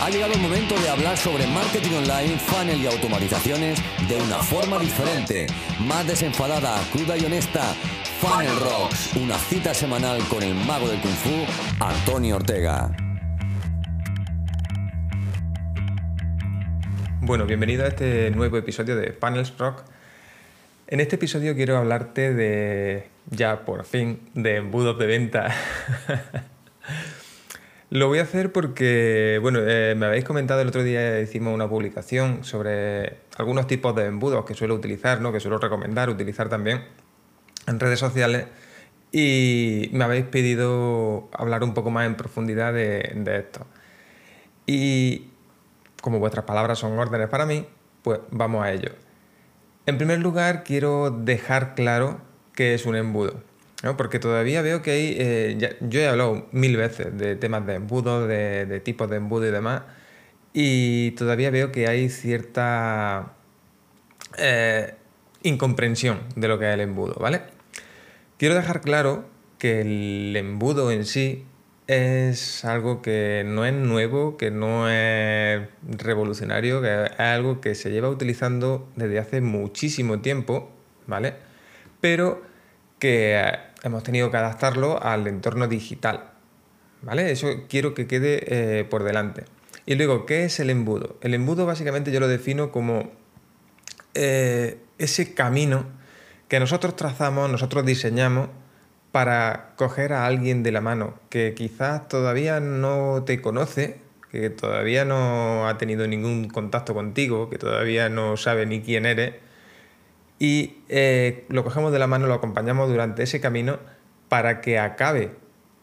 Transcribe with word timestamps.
Ha 0.00 0.10
llegado 0.10 0.32
el 0.32 0.40
momento 0.40 0.78
de 0.78 0.88
hablar 0.88 1.16
sobre 1.16 1.44
marketing 1.48 1.96
online, 1.96 2.38
funnel 2.38 2.80
y 2.80 2.86
automatizaciones 2.86 3.82
de 4.08 4.16
una 4.16 4.38
forma 4.38 4.78
diferente, 4.78 5.48
más 5.80 6.06
desenfadada, 6.06 6.80
cruda 6.92 7.16
y 7.16 7.24
honesta. 7.24 7.74
Funnel 8.20 8.56
Rocks, 8.60 9.16
una 9.16 9.36
cita 9.36 9.74
semanal 9.74 10.22
con 10.28 10.44
el 10.44 10.54
mago 10.54 10.88
del 10.88 11.00
kung 11.00 11.12
fu, 11.12 11.84
Antonio 11.84 12.36
Ortega. 12.36 12.94
Bueno, 17.20 17.44
bienvenido 17.46 17.84
a 17.84 17.88
este 17.88 18.30
nuevo 18.30 18.56
episodio 18.56 18.94
de 18.94 19.12
Funnels 19.12 19.52
Rock. 19.58 19.82
En 20.86 21.00
este 21.00 21.16
episodio 21.16 21.56
quiero 21.56 21.76
hablarte 21.76 22.32
de, 22.32 23.08
ya 23.30 23.64
por 23.64 23.84
fin, 23.84 24.20
de 24.34 24.56
embudos 24.56 24.96
de 24.96 25.06
venta. 25.06 25.52
Lo 27.90 28.08
voy 28.08 28.18
a 28.18 28.22
hacer 28.22 28.52
porque, 28.52 29.38
bueno, 29.40 29.60
eh, 29.62 29.94
me 29.96 30.04
habéis 30.04 30.24
comentado 30.24 30.60
el 30.60 30.68
otro 30.68 30.82
día, 30.82 31.20
hicimos 31.20 31.54
una 31.54 31.70
publicación 31.70 32.44
sobre 32.44 33.20
algunos 33.38 33.66
tipos 33.66 33.96
de 33.96 34.04
embudos 34.04 34.44
que 34.44 34.52
suelo 34.52 34.74
utilizar, 34.74 35.22
¿no? 35.22 35.32
que 35.32 35.40
suelo 35.40 35.56
recomendar 35.56 36.10
utilizar 36.10 36.50
también 36.50 36.84
en 37.66 37.80
redes 37.80 37.98
sociales 37.98 38.46
y 39.10 39.88
me 39.92 40.04
habéis 40.04 40.26
pedido 40.26 41.30
hablar 41.32 41.64
un 41.64 41.72
poco 41.72 41.90
más 41.90 42.06
en 42.06 42.14
profundidad 42.14 42.74
de, 42.74 43.10
de 43.14 43.38
esto. 43.38 43.66
Y 44.66 45.28
como 46.02 46.18
vuestras 46.18 46.44
palabras 46.44 46.78
son 46.78 46.98
órdenes 46.98 47.28
para 47.28 47.46
mí, 47.46 47.66
pues 48.02 48.20
vamos 48.30 48.64
a 48.64 48.72
ello. 48.72 48.90
En 49.86 49.96
primer 49.96 50.18
lugar, 50.18 50.62
quiero 50.62 51.10
dejar 51.10 51.74
claro 51.74 52.20
qué 52.54 52.74
es 52.74 52.84
un 52.84 52.96
embudo. 52.96 53.47
Porque 53.96 54.18
todavía 54.18 54.60
veo 54.60 54.82
que 54.82 54.90
hay, 54.90 55.16
eh, 55.18 55.76
yo 55.80 56.00
he 56.00 56.08
hablado 56.08 56.48
mil 56.50 56.76
veces 56.76 57.16
de 57.16 57.36
temas 57.36 57.64
de 57.64 57.74
embudos, 57.74 58.28
de, 58.28 58.80
tipos 58.84 59.08
de 59.08 59.16
embudo 59.16 59.46
y 59.46 59.50
demás, 59.52 59.82
y 60.52 61.12
todavía 61.12 61.50
veo 61.50 61.70
que 61.70 61.86
hay 61.86 62.08
cierta 62.08 63.34
eh, 64.36 64.94
incomprensión 65.42 66.20
de 66.34 66.48
lo 66.48 66.58
que 66.58 66.68
es 66.68 66.74
el 66.74 66.80
embudo, 66.80 67.14
¿vale? 67.20 67.42
Quiero 68.36 68.56
dejar 68.56 68.80
claro 68.80 69.26
que 69.58 69.82
el 69.82 70.36
embudo 70.36 70.90
en 70.90 71.04
sí 71.04 71.44
es 71.86 72.64
algo 72.64 73.00
que 73.00 73.44
no 73.46 73.64
es 73.64 73.74
nuevo, 73.74 74.36
que 74.36 74.50
no 74.50 74.88
es 74.90 75.68
revolucionario, 75.82 76.82
que 76.82 77.04
es 77.04 77.20
algo 77.20 77.60
que 77.60 77.74
se 77.74 77.90
lleva 77.90 78.08
utilizando 78.08 78.88
desde 78.96 79.18
hace 79.18 79.40
muchísimo 79.40 80.20
tiempo, 80.20 80.70
¿vale? 81.06 81.34
Pero 82.00 82.42
que 82.98 83.42
hemos 83.82 84.02
tenido 84.02 84.30
que 84.30 84.36
adaptarlo 84.36 85.02
al 85.02 85.26
entorno 85.26 85.68
digital. 85.68 86.30
¿Vale? 87.02 87.30
Eso 87.30 87.48
quiero 87.68 87.94
que 87.94 88.06
quede 88.06 88.80
eh, 88.80 88.84
por 88.84 89.04
delante. 89.04 89.44
Y 89.86 89.94
luego, 89.94 90.26
¿qué 90.26 90.44
es 90.44 90.60
el 90.60 90.70
embudo? 90.70 91.16
El 91.22 91.32
embudo 91.34 91.64
básicamente 91.64 92.10
yo 92.10 92.20
lo 92.20 92.28
defino 92.28 92.72
como 92.72 93.10
eh, 94.14 94.78
ese 94.98 95.32
camino 95.32 95.86
que 96.48 96.60
nosotros 96.60 96.96
trazamos, 96.96 97.48
nosotros 97.50 97.86
diseñamos 97.86 98.48
para 99.12 99.74
coger 99.76 100.12
a 100.12 100.26
alguien 100.26 100.62
de 100.62 100.72
la 100.72 100.80
mano 100.80 101.14
que 101.30 101.54
quizás 101.54 102.08
todavía 102.08 102.60
no 102.60 103.22
te 103.24 103.40
conoce, 103.40 103.98
que 104.30 104.50
todavía 104.50 105.04
no 105.04 105.68
ha 105.68 105.78
tenido 105.78 106.06
ningún 106.06 106.48
contacto 106.48 106.94
contigo, 106.94 107.48
que 107.48 107.58
todavía 107.58 108.08
no 108.08 108.36
sabe 108.36 108.66
ni 108.66 108.82
quién 108.82 109.06
eres, 109.06 109.34
y 110.38 110.78
eh, 110.88 111.44
lo 111.48 111.64
cogemos 111.64 111.92
de 111.92 111.98
la 111.98 112.06
mano, 112.06 112.26
lo 112.26 112.34
acompañamos 112.34 112.88
durante 112.88 113.22
ese 113.22 113.40
camino 113.40 113.78
para 114.28 114.60
que 114.60 114.78
acabe 114.78 115.32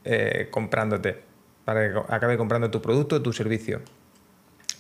eh, 0.04 0.48
comprándote, 0.52 1.22
para 1.66 1.92
que 1.92 2.00
acabe 2.10 2.38
comprando 2.38 2.72
tu 2.72 2.82
producto 2.82 3.22
tu 3.22 3.34
servicio. 3.34 3.82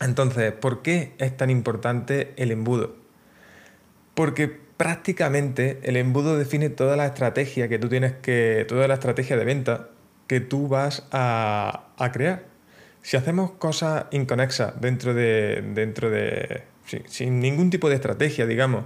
Entonces, 0.02 0.52
¿por 0.52 0.82
qué 0.82 1.14
es 1.18 1.36
tan 1.36 1.50
importante 1.50 2.34
el 2.38 2.52
embudo? 2.52 2.96
Porque 4.14 4.48
prácticamente 4.48 5.80
el 5.84 5.98
embudo 5.98 6.38
define 6.38 6.70
toda 6.70 6.96
la 6.96 7.06
estrategia 7.06 7.68
que 7.68 7.80
tú 7.80 7.90
tienes 7.90 8.14
que, 8.14 8.66
toda 8.68 8.88
la 8.88 8.96
estrategia 8.96 9.38
de 9.38 9.46
venta 9.46 9.90
que 10.28 10.40
tú 10.40 10.68
vas 10.68 11.08
a, 11.12 11.88
crear. 12.14 12.44
Si 13.02 13.18
hacemos 13.18 13.52
cosas 13.52 14.06
inconexas 14.12 14.80
dentro 14.82 15.14
de, 15.14 15.64
dentro 15.74 16.10
de, 16.10 16.64
sin 17.06 17.40
ningún 17.40 17.70
tipo 17.70 17.90
de 17.90 17.96
estrategia, 17.96 18.46
digamos, 18.46 18.86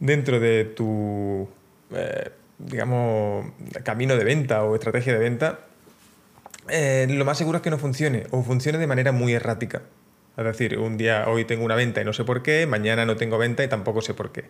dentro 0.00 0.40
de 0.40 0.64
tu, 0.64 1.48
eh, 1.94 2.30
digamos, 2.58 3.46
camino 3.82 4.16
de 4.16 4.24
venta 4.24 4.64
o 4.64 4.74
estrategia 4.74 5.12
de 5.12 5.18
venta, 5.18 5.60
eh, 6.68 7.06
lo 7.10 7.24
más 7.24 7.38
seguro 7.38 7.58
es 7.58 7.62
que 7.62 7.70
no 7.70 7.78
funcione 7.78 8.26
o 8.30 8.42
funcione 8.42 8.78
de 8.78 8.86
manera 8.86 9.12
muy 9.12 9.32
errática. 9.32 9.82
Es 10.36 10.44
decir, 10.44 10.78
un 10.78 10.96
día 10.96 11.26
hoy 11.28 11.44
tengo 11.44 11.64
una 11.64 11.76
venta 11.76 12.00
y 12.00 12.04
no 12.04 12.12
sé 12.12 12.24
por 12.24 12.42
qué, 12.42 12.66
mañana 12.66 13.06
no 13.06 13.16
tengo 13.16 13.38
venta 13.38 13.62
y 13.62 13.68
tampoco 13.68 14.00
sé 14.00 14.14
por 14.14 14.32
qué. 14.32 14.46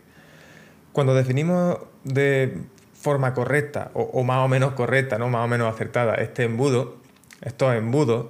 Cuando 0.93 1.15
definimos 1.15 1.79
de 2.05 2.57
forma 2.95 3.35
correcta 3.35 3.91
o, 3.93 4.23
más 4.23 4.39
o 4.39 4.49
menos 4.49 4.73
correcta, 4.73 5.19
¿no? 5.19 5.29
más 5.29 5.45
o 5.45 5.49
menos 5.49 5.73
acertada 5.73 6.15
este 6.15 6.45
embudo, 6.45 6.97
estos 7.43 7.75
embudos, 7.75 8.29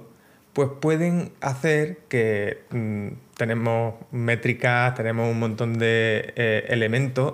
pues 0.55 0.69
pueden 0.79 1.33
hacer 1.41 1.97
que 2.07 2.61
mm, 2.71 3.07
tenemos 3.35 3.95
métricas, 4.11 4.95
tenemos 4.95 5.29
un 5.29 5.37
montón 5.37 5.77
de 5.77 6.33
eh, 6.37 6.65
elementos 6.69 7.33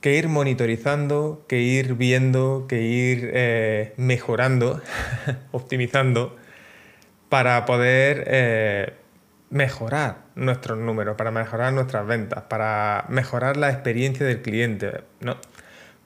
que 0.00 0.14
ir 0.14 0.28
monitorizando, 0.28 1.44
que 1.48 1.58
ir 1.58 1.94
viendo, 1.94 2.66
que 2.68 2.82
ir 2.82 3.30
eh, 3.34 3.94
mejorando, 3.96 4.80
optimizando, 5.50 6.36
para 7.28 7.66
poder 7.66 8.22
eh, 8.28 8.92
mejorar 9.50 10.18
nuestros 10.36 10.78
números, 10.78 11.16
para 11.16 11.32
mejorar 11.32 11.72
nuestras 11.72 12.06
ventas, 12.06 12.44
para 12.44 13.06
mejorar 13.08 13.56
la 13.56 13.70
experiencia 13.70 14.24
del 14.24 14.40
cliente, 14.42 15.00
¿no? 15.20 15.36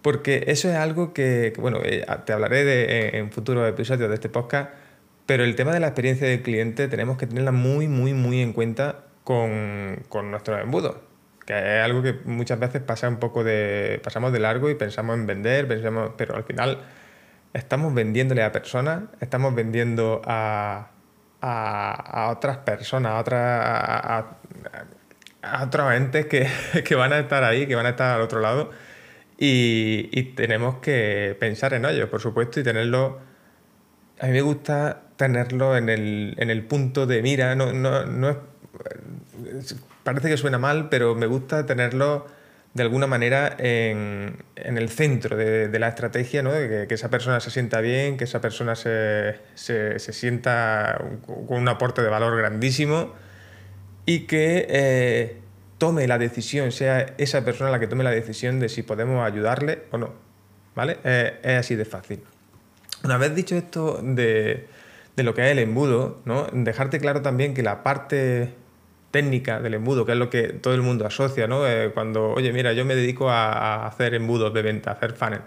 Porque 0.01 0.45
eso 0.47 0.71
es 0.71 0.77
algo 0.77 1.13
que, 1.13 1.53
bueno, 1.59 1.81
te 2.25 2.33
hablaré 2.33 2.65
de, 2.65 3.19
en 3.19 3.31
futuros 3.31 3.69
episodios 3.69 4.09
de 4.09 4.15
este 4.15 4.31
podcast, 4.31 4.71
pero 5.31 5.45
el 5.45 5.55
tema 5.55 5.73
de 5.73 5.79
la 5.79 5.87
experiencia 5.87 6.27
del 6.27 6.43
cliente 6.43 6.89
tenemos 6.89 7.17
que 7.17 7.25
tenerla 7.25 7.53
muy, 7.53 7.87
muy, 7.87 8.15
muy 8.15 8.41
en 8.43 8.53
cuenta 8.53 9.05
con, 9.23 10.03
con 10.09 10.33
nuestros 10.33 10.61
embudos, 10.61 10.97
que 11.47 11.53
es 11.57 11.85
algo 11.85 12.03
que 12.03 12.15
muchas 12.25 12.59
veces 12.59 12.83
pasa 12.83 13.09
un 13.09 13.19
poco 13.19 13.45
de, 13.45 14.01
pasamos 14.03 14.33
de 14.33 14.41
largo 14.41 14.71
y 14.71 14.75
pensamos 14.75 15.15
en 15.15 15.29
vender, 15.29 15.69
pensamos, 15.69 16.15
pero 16.17 16.35
al 16.35 16.43
final 16.43 16.81
estamos 17.53 17.95
vendiéndole 17.95 18.43
a 18.43 18.51
personas, 18.51 19.05
estamos 19.21 19.55
vendiendo 19.55 20.21
a, 20.25 20.91
a, 21.41 22.31
otras 22.37 22.57
personas, 22.57 23.13
a, 23.13 23.21
otras, 23.21 23.41
a, 25.43 25.63
otros 25.63 25.93
entes 25.93 26.27
que, 26.27 26.49
que, 26.85 26.95
van 26.97 27.13
a 27.13 27.21
estar 27.21 27.45
ahí, 27.45 27.69
que 27.69 27.77
van 27.77 27.87
a 27.87 27.91
estar 27.91 28.17
al 28.17 28.23
otro 28.23 28.41
lado. 28.41 28.73
Y, 29.39 30.09
y 30.11 30.25
tenemos 30.35 30.79
que 30.79 31.37
pensar 31.39 31.73
en 31.75 31.85
ellos, 31.85 32.09
por 32.09 32.21
supuesto, 32.21 32.59
y 32.59 32.65
tenerlo. 32.65 33.21
A 34.19 34.27
mí 34.27 34.33
me 34.33 34.43
gusta 34.43 35.05
tenerlo 35.21 35.77
en 35.77 35.91
el, 35.91 36.35
en 36.39 36.49
el 36.49 36.63
punto 36.65 37.07
de 37.07 37.21
mira, 37.21 37.55
no, 37.55 37.75
no, 37.75 38.07
no 38.07 38.39
parece 40.03 40.31
que 40.31 40.39
suena 40.39 40.57
mal, 40.57 40.89
pero 40.89 41.15
me 41.15 41.27
gusta 41.27 41.67
tenerlo 41.67 42.27
de 42.73 42.83
alguna 42.83 43.07
manera 43.07 43.55
en, 43.59 44.43
el 44.57 44.89
centro 44.89 45.37
de, 45.37 45.79
la 45.79 45.89
estrategia, 45.89 46.43
¿no? 46.43 46.53
que, 46.53 46.87
esa 46.89 47.11
persona 47.11 47.39
se 47.41 47.51
sienta 47.51 47.83
bien, 47.83 48.17
que 48.17 48.25
esa 48.25 48.41
persona 48.41 48.75
se, 48.77 49.41
sienta 49.99 51.05
con 51.27 51.61
un 51.61 51.69
aporte 51.69 52.01
de 52.01 52.09
valor 52.09 52.39
grandísimo 52.39 53.13
y 54.07 54.21
que 54.21 54.67
eh, 54.71 55.37
tome 55.77 56.07
la 56.07 56.17
decisión, 56.17 56.73
sea 56.73 57.15
esa 57.19 57.45
persona 57.45 57.71
la 57.71 57.79
que 57.79 57.89
tome 57.89 58.05
la 58.05 58.11
decisión 58.11 58.59
de 58.59 58.71
si 58.71 58.83
podemos 58.83 59.27
ayudarle 59.27 59.83
o 59.91 59.99
no. 59.99 60.31
¿Vale? 60.75 60.99
es 61.05 61.59
así 61.59 61.75
de 61.75 61.85
fácil. 61.85 62.23
Una 63.03 63.19
vez 63.19 63.35
dicho 63.35 63.57
esto 63.57 64.01
de, 64.03 64.67
de 65.17 65.23
lo 65.23 65.35
que 65.35 65.43
es 65.45 65.53
el 65.53 65.59
embudo, 65.59 66.21
¿no? 66.25 66.47
dejarte 66.53 67.01
claro 67.01 67.23
también 67.23 67.55
que 67.55 67.63
la 67.63 67.83
parte 67.83 68.55
técnica 69.11 69.61
del 69.61 69.75
embudo, 69.75 70.07
que 70.07 70.13
es 70.13 70.19
lo 70.19 70.31
que 70.31 70.49
todo 70.49 70.75
el 70.75 70.83
mundo 70.83 71.07
asocia, 71.07 71.47
¿no? 71.49 71.67
Eh, 71.67 71.91
cuando, 71.93 72.31
oye, 72.31 72.53
mira, 72.53 72.73
yo 72.73 72.85
me 72.85 72.95
dedico 72.95 73.29
a, 73.29 73.87
hacer 73.87 74.15
embudos 74.15 74.55
de 74.55 74.63
venta, 74.63 74.91
a 74.91 74.95
hacer 74.95 75.15
funnel. 75.15 75.41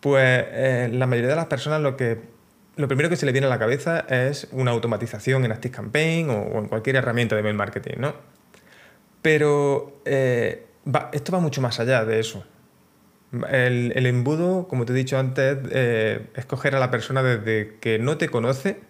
Pues 0.00 0.44
eh, 0.48 0.88
la 0.92 1.06
mayoría 1.06 1.30
de 1.30 1.36
las 1.36 1.46
personas 1.46 1.80
lo 1.80 1.96
que 1.96 2.20
lo 2.76 2.88
primero 2.88 3.10
que 3.10 3.16
se 3.16 3.26
le 3.26 3.32
viene 3.32 3.46
a 3.46 3.50
la 3.50 3.58
cabeza 3.58 4.00
es 4.08 4.48
una 4.50 4.70
automatización 4.70 5.44
en 5.44 5.52
ActiveCampaign 5.52 6.30
o, 6.30 6.38
o 6.38 6.58
en 6.58 6.68
cualquier 6.68 6.96
herramienta 6.96 7.36
de 7.36 7.42
mail 7.42 7.54
marketing, 7.54 7.96
¿no? 7.98 8.14
Pero 9.20 10.00
eh, 10.04 10.66
esto 11.12 11.32
va 11.32 11.38
mucho 11.38 11.60
más 11.60 11.78
allá 11.80 12.04
de 12.04 12.18
eso. 12.18 12.44
El, 13.48 14.06
embudo, 14.06 14.68
como 14.68 14.84
te 14.84 14.92
he 14.92 14.96
dicho 14.96 15.18
antes, 15.18 15.58
es 15.72 16.44
coger 16.46 16.74
a 16.74 16.80
la 16.80 16.90
persona 16.90 17.22
desde 17.22 17.78
que 17.80 17.98
no 17.98 18.18
te 18.18 18.28
conoce 18.28 18.80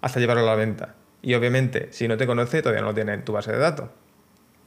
hasta 0.00 0.20
llevarlo 0.20 0.44
a 0.44 0.46
la 0.46 0.54
venta. 0.54 0.94
Y 1.22 1.34
obviamente, 1.34 1.88
si 1.90 2.06
no 2.06 2.16
te 2.16 2.26
conoce, 2.26 2.62
todavía 2.62 2.82
no 2.82 2.88
lo 2.88 2.94
tienes 2.94 3.16
en 3.16 3.24
tu 3.24 3.32
base 3.32 3.50
de 3.50 3.58
datos. 3.58 3.90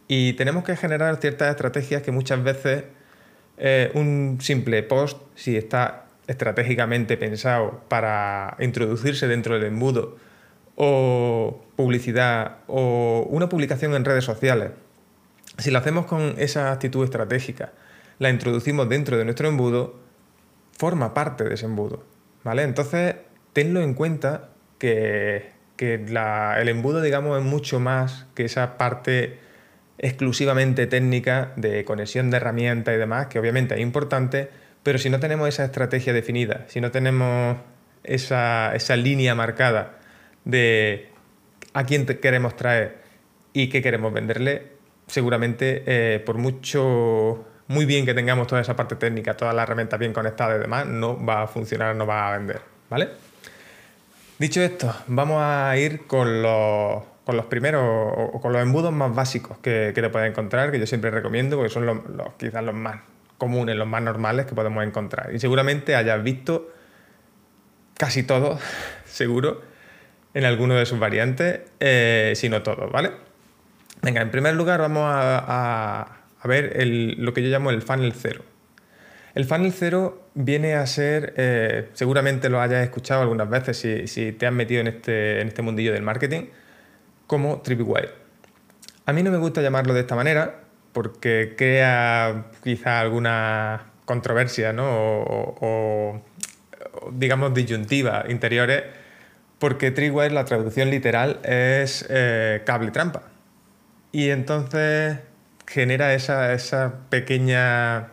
Y 0.08 0.34
tenemos 0.34 0.64
que 0.66 0.76
generar 0.76 1.16
ciertas 1.18 1.50
estrategias 1.50 2.02
que 2.02 2.12
muchas 2.12 2.44
veces 2.44 2.84
eh, 3.58 3.92
un 3.94 4.40
simple 4.42 4.84
post, 4.84 5.22
si 5.36 5.56
está 5.56 6.06
estratégicamente 6.28 7.16
pensado 7.18 7.82
para 7.88 8.58
introducirse 8.60 9.28
dentro 9.28 9.56
del 9.56 9.66
embudo 9.66 10.18
o 10.76 11.64
publicidad 11.76 12.58
o 12.68 13.28
una 13.30 13.50
publicación 13.50 13.94
en 13.94 14.04
redes 14.04 14.24
sociales, 14.26 14.72
si 15.58 15.72
lo 15.72 15.78
hacemos 15.78 16.06
con 16.06 16.36
esa 16.38 16.72
actitud 16.72 17.04
estratégica, 17.04 17.72
la 18.22 18.30
introducimos 18.30 18.88
dentro 18.88 19.18
de 19.18 19.26
nuestro 19.26 19.48
embudo, 19.48 20.00
forma 20.78 21.16
parte 21.16 21.44
de 21.44 21.56
ese 21.56 21.66
embudo. 21.66 22.04
¿Vale? 22.44 22.62
Entonces, 22.62 23.16
tenlo 23.52 23.82
en 23.82 23.96
cuenta 23.96 24.52
que, 24.78 25.54
el 25.80 26.70
embudo, 26.70 27.02
digamos, 27.02 27.40
es 27.40 27.44
mucho 27.44 27.80
más 27.80 28.28
que 28.36 28.46
esa 28.46 28.78
parte 28.78 29.40
exclusivamente 29.98 30.86
técnica 30.86 31.54
de 31.56 31.84
conexión 31.84 32.30
de 32.30 32.38
herramientas 32.38 32.94
y 32.94 33.00
demás, 33.00 33.26
que 33.26 33.40
obviamente 33.40 33.74
es 33.74 33.82
importante, 33.82 34.50
pero 34.84 35.00
si 35.00 35.10
no 35.10 35.20
tenemos 35.20 35.50
esa 35.50 35.66
estrategia 35.66 36.14
definida, 36.14 36.66
si 36.68 36.80
no 36.80 36.92
tenemos 36.92 37.58
esa, 38.04 38.76
línea 38.98 39.34
marcada 39.34 39.98
de 40.46 41.10
a 41.74 41.86
quién 41.86 42.06
queremos 42.06 42.56
traer 42.56 43.00
y 43.52 43.70
qué 43.70 43.82
queremos 43.82 44.14
venderle, 44.14 44.74
seguramente 45.08 45.82
eh, 45.88 46.20
por 46.20 46.38
mucho, 46.38 47.48
muy 47.72 47.86
bien 47.86 48.06
que 48.06 48.14
tengamos 48.14 48.48
toda 48.48 48.62
esa 48.62 48.76
parte 48.76 48.96
técnica, 48.96 49.36
todas 49.36 49.56
las 49.56 49.64
herramientas 49.64 50.00
bien 50.00 50.14
conectadas 50.14 50.58
y 50.58 50.62
demás, 50.62 50.86
no 50.86 51.24
va 51.24 51.44
a 51.44 51.48
funcionar, 51.48 51.96
no 51.96 52.06
va 52.06 52.28
a 52.28 52.38
vender, 52.38 52.62
¿vale? 52.90 53.10
Dicho 54.38 54.62
esto, 54.62 54.94
vamos 55.08 55.42
a 55.42 55.76
ir 55.78 56.08
con 56.08 56.42
los, 56.42 57.04
primeros 57.50 57.84
o 57.84 58.42
con 58.42 58.52
los 58.54 58.62
embudos 58.62 58.92
más 58.92 59.14
básicos 59.14 59.58
que, 59.60 59.92
te 59.94 60.10
puedes 60.10 60.30
encontrar, 60.30 60.72
que 60.72 60.80
yo 60.80 60.88
siempre 60.88 61.12
recomiendo 61.12 61.58
porque 61.58 61.72
son 61.72 61.86
los, 61.86 62.00
quizás 62.38 62.64
los 62.64 62.76
más 62.76 63.02
comunes, 63.38 63.76
los 63.76 63.88
más 63.88 64.02
normales 64.02 64.46
que 64.46 64.56
podemos 64.56 64.84
encontrar. 64.84 65.34
Y 65.34 65.40
seguramente 65.40 65.96
hayas 65.96 66.22
visto 66.24 66.72
casi 67.98 68.24
todos, 68.24 68.60
seguro, 69.06 69.62
en 70.34 70.46
alguno 70.46 70.76
de 70.76 70.86
sus 70.86 71.00
variantes, 71.00 71.62
eh, 71.80 72.34
si 72.36 72.50
no 72.50 72.64
todos, 72.64 72.92
¿vale? 72.92 73.12
Venga, 74.02 74.22
en 74.22 74.32
primer 74.32 74.56
lugar 74.56 74.80
vamos 74.80 75.04
a, 75.06 76.21
ver 76.48 76.86
lo 77.18 77.34
que 77.34 77.44
yo 77.44 77.50
llamo 77.50 77.70
el 77.70 77.82
funnel 77.82 78.14
cero. 78.14 78.44
El 79.34 79.46
funnel 79.46 79.72
cero 79.72 80.28
viene 80.34 80.76
a 80.76 80.86
ser, 80.86 81.34
eh, 81.38 81.90
seguramente 81.94 82.50
lo 82.50 82.60
hayas 82.60 82.84
escuchado 82.84 83.22
algunas 83.22 83.50
veces 83.50 83.78
si, 83.78 84.32
te 84.34 84.46
has 84.46 84.54
metido 84.54 84.82
en 84.82 84.88
este, 84.88 85.42
en 85.42 85.48
este 85.48 85.62
mundillo 85.62 85.94
del 85.94 86.04
marketing, 86.04 86.48
como 87.28 87.62
Tripwire. 87.62 88.10
A 89.06 89.14
mí 89.14 89.24
no 89.24 89.32
me 89.32 89.38
gusta 89.38 89.62
llamarlo 89.62 89.94
de 89.94 90.02
esta 90.02 90.16
manera 90.16 90.62
porque 90.92 91.54
crea 91.58 92.48
quizá 92.64 93.00
alguna 93.00 93.92
controversia 94.06 94.74
¿no? 94.74 94.84
o, 94.86 96.22
digamos 97.14 97.54
disyuntiva 97.54 98.26
interiores 98.28 98.84
porque 99.60 99.92
Tripwire 99.92 100.34
la 100.34 100.44
traducción 100.44 100.90
literal 100.90 101.40
es 101.44 102.06
eh, 102.10 102.64
cable 102.66 102.92
trampa. 102.92 103.24
Y 104.12 104.30
entonces 104.30 105.20
genera 105.72 106.14
esa, 106.14 106.54
esa 106.54 106.94
pequeña 107.10 108.10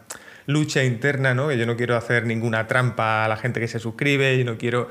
lucha 0.47 0.85
interna, 0.85 1.35
¿no? 1.35 1.49
Que 1.49 1.59
yo 1.59 1.67
no 1.67 1.77
quiero 1.77 1.97
hacer 1.97 2.25
ninguna 2.25 2.67
trampa 2.67 3.25
a 3.25 3.29
la 3.29 3.37
gente 3.37 3.61
que 3.61 3.69
se 3.69 3.79
suscribe 3.79 4.35
y 4.37 4.45
no 4.45 4.57
quiero... 4.57 4.89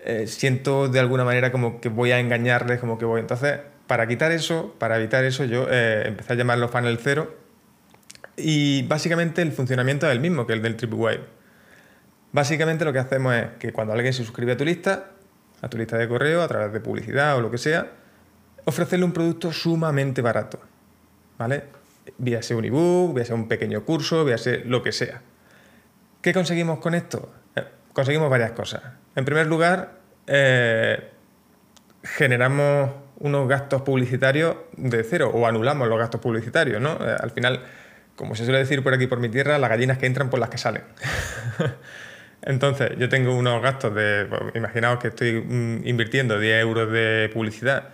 Eh, 0.00 0.28
siento 0.28 0.88
de 0.88 1.00
alguna 1.00 1.24
manera 1.24 1.50
como 1.50 1.80
que 1.80 1.88
voy 1.88 2.12
a 2.12 2.20
engañarles, 2.20 2.78
como 2.78 2.96
que 2.96 3.04
voy... 3.04 3.20
Entonces, 3.20 3.58
para 3.86 4.06
quitar 4.06 4.30
eso, 4.32 4.74
para 4.78 4.96
evitar 4.98 5.24
eso, 5.24 5.44
yo 5.44 5.66
eh, 5.68 6.04
empecé 6.06 6.34
a 6.34 6.36
llamarlo 6.36 6.68
funnel 6.68 6.98
cero 7.02 7.36
y 8.36 8.82
básicamente 8.82 9.42
el 9.42 9.52
funcionamiento 9.52 10.06
es 10.06 10.12
el 10.12 10.20
mismo 10.20 10.46
que 10.46 10.52
el 10.52 10.62
del 10.62 10.76
TripWire. 10.76 11.24
Básicamente 12.32 12.84
lo 12.84 12.92
que 12.92 12.98
hacemos 13.00 13.34
es 13.34 13.46
que 13.58 13.72
cuando 13.72 13.94
alguien 13.94 14.12
se 14.12 14.24
suscribe 14.24 14.52
a 14.52 14.56
tu 14.56 14.64
lista, 14.64 15.10
a 15.60 15.68
tu 15.68 15.76
lista 15.76 15.96
de 15.96 16.06
correo, 16.08 16.42
a 16.42 16.48
través 16.48 16.72
de 16.72 16.80
publicidad 16.80 17.36
o 17.36 17.40
lo 17.40 17.50
que 17.50 17.58
sea, 17.58 17.90
ofrecerle 18.64 19.04
un 19.04 19.12
producto 19.12 19.52
sumamente 19.52 20.22
barato. 20.22 20.60
¿Vale? 21.38 21.75
Vía 22.18 22.40
un 22.50 22.64
ebook, 22.64 23.14
vía 23.14 23.34
un 23.34 23.48
pequeño 23.48 23.84
curso, 23.84 24.24
vía 24.24 24.36
lo 24.64 24.82
que 24.82 24.92
sea. 24.92 25.22
¿Qué 26.20 26.32
conseguimos 26.32 26.78
con 26.78 26.94
esto? 26.94 27.32
Eh, 27.54 27.64
conseguimos 27.92 28.30
varias 28.30 28.52
cosas. 28.52 28.82
En 29.14 29.24
primer 29.24 29.46
lugar, 29.46 30.00
eh, 30.26 31.10
generamos 32.02 32.90
unos 33.18 33.48
gastos 33.48 33.82
publicitarios 33.82 34.56
de 34.76 35.02
cero 35.02 35.30
o 35.32 35.46
anulamos 35.46 35.88
los 35.88 35.98
gastos 35.98 36.20
publicitarios, 36.20 36.80
¿no? 36.80 36.98
Eh, 37.00 37.16
al 37.18 37.30
final, 37.30 37.62
como 38.14 38.34
se 38.34 38.44
suele 38.44 38.58
decir 38.58 38.82
por 38.82 38.92
aquí 38.92 39.06
por 39.06 39.20
mi 39.20 39.28
tierra, 39.28 39.58
las 39.58 39.70
gallinas 39.70 39.98
que 39.98 40.06
entran 40.06 40.30
por 40.30 40.40
las 40.40 40.50
que 40.50 40.58
salen. 40.58 40.82
Entonces, 42.42 42.90
yo 42.98 43.08
tengo 43.08 43.34
unos 43.34 43.62
gastos 43.62 43.94
de, 43.94 44.26
pues, 44.26 44.54
imaginaos 44.54 44.98
que 44.98 45.08
estoy 45.08 45.40
mm, 45.40 45.86
invirtiendo 45.86 46.38
10 46.38 46.62
euros 46.62 46.92
de 46.92 47.30
publicidad 47.32 47.90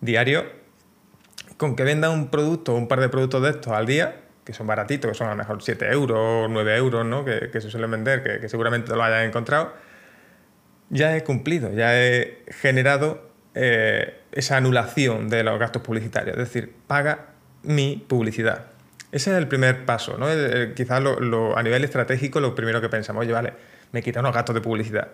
diario 0.00 0.65
con 1.56 1.76
que 1.76 1.84
venda 1.84 2.10
un 2.10 2.28
producto 2.28 2.74
o 2.74 2.76
un 2.76 2.88
par 2.88 3.00
de 3.00 3.08
productos 3.08 3.42
de 3.42 3.50
estos 3.50 3.72
al 3.72 3.86
día, 3.86 4.16
que 4.44 4.52
son 4.52 4.66
baratitos, 4.66 5.10
que 5.10 5.16
son 5.16 5.26
a 5.26 5.30
lo 5.30 5.36
mejor 5.36 5.62
7 5.62 5.90
euros, 5.90 6.48
9 6.50 6.76
euros, 6.76 7.04
¿no? 7.04 7.24
que, 7.24 7.50
se 7.52 7.70
suelen 7.70 7.90
vender, 7.90 8.40
que, 8.40 8.48
seguramente 8.48 8.94
lo 8.94 9.02
hayas 9.02 9.26
encontrado, 9.26 9.72
ya 10.90 11.16
he 11.16 11.24
cumplido, 11.24 11.72
ya 11.72 12.00
he 12.00 12.44
generado 12.48 13.30
eh, 13.54 14.20
esa 14.32 14.56
anulación 14.56 15.28
de 15.28 15.42
los 15.42 15.58
gastos 15.58 15.82
publicitarios, 15.82 16.36
es 16.36 16.44
decir, 16.44 16.72
paga 16.86 17.26
mi 17.62 18.04
publicidad. 18.08 18.66
Ese 19.10 19.30
es 19.30 19.36
el 19.38 19.48
primer 19.48 19.84
paso, 19.84 20.18
¿no? 20.18 20.26
quizás 20.74 21.00
a 21.00 21.62
nivel 21.62 21.84
estratégico 21.84 22.38
lo 22.38 22.54
primero 22.54 22.80
que 22.80 22.88
pensamos, 22.88 23.22
oye, 23.22 23.32
vale, 23.32 23.54
me 23.92 24.02
quita 24.02 24.20
unos 24.20 24.34
gastos 24.34 24.54
de 24.54 24.60
publicidad. 24.60 25.08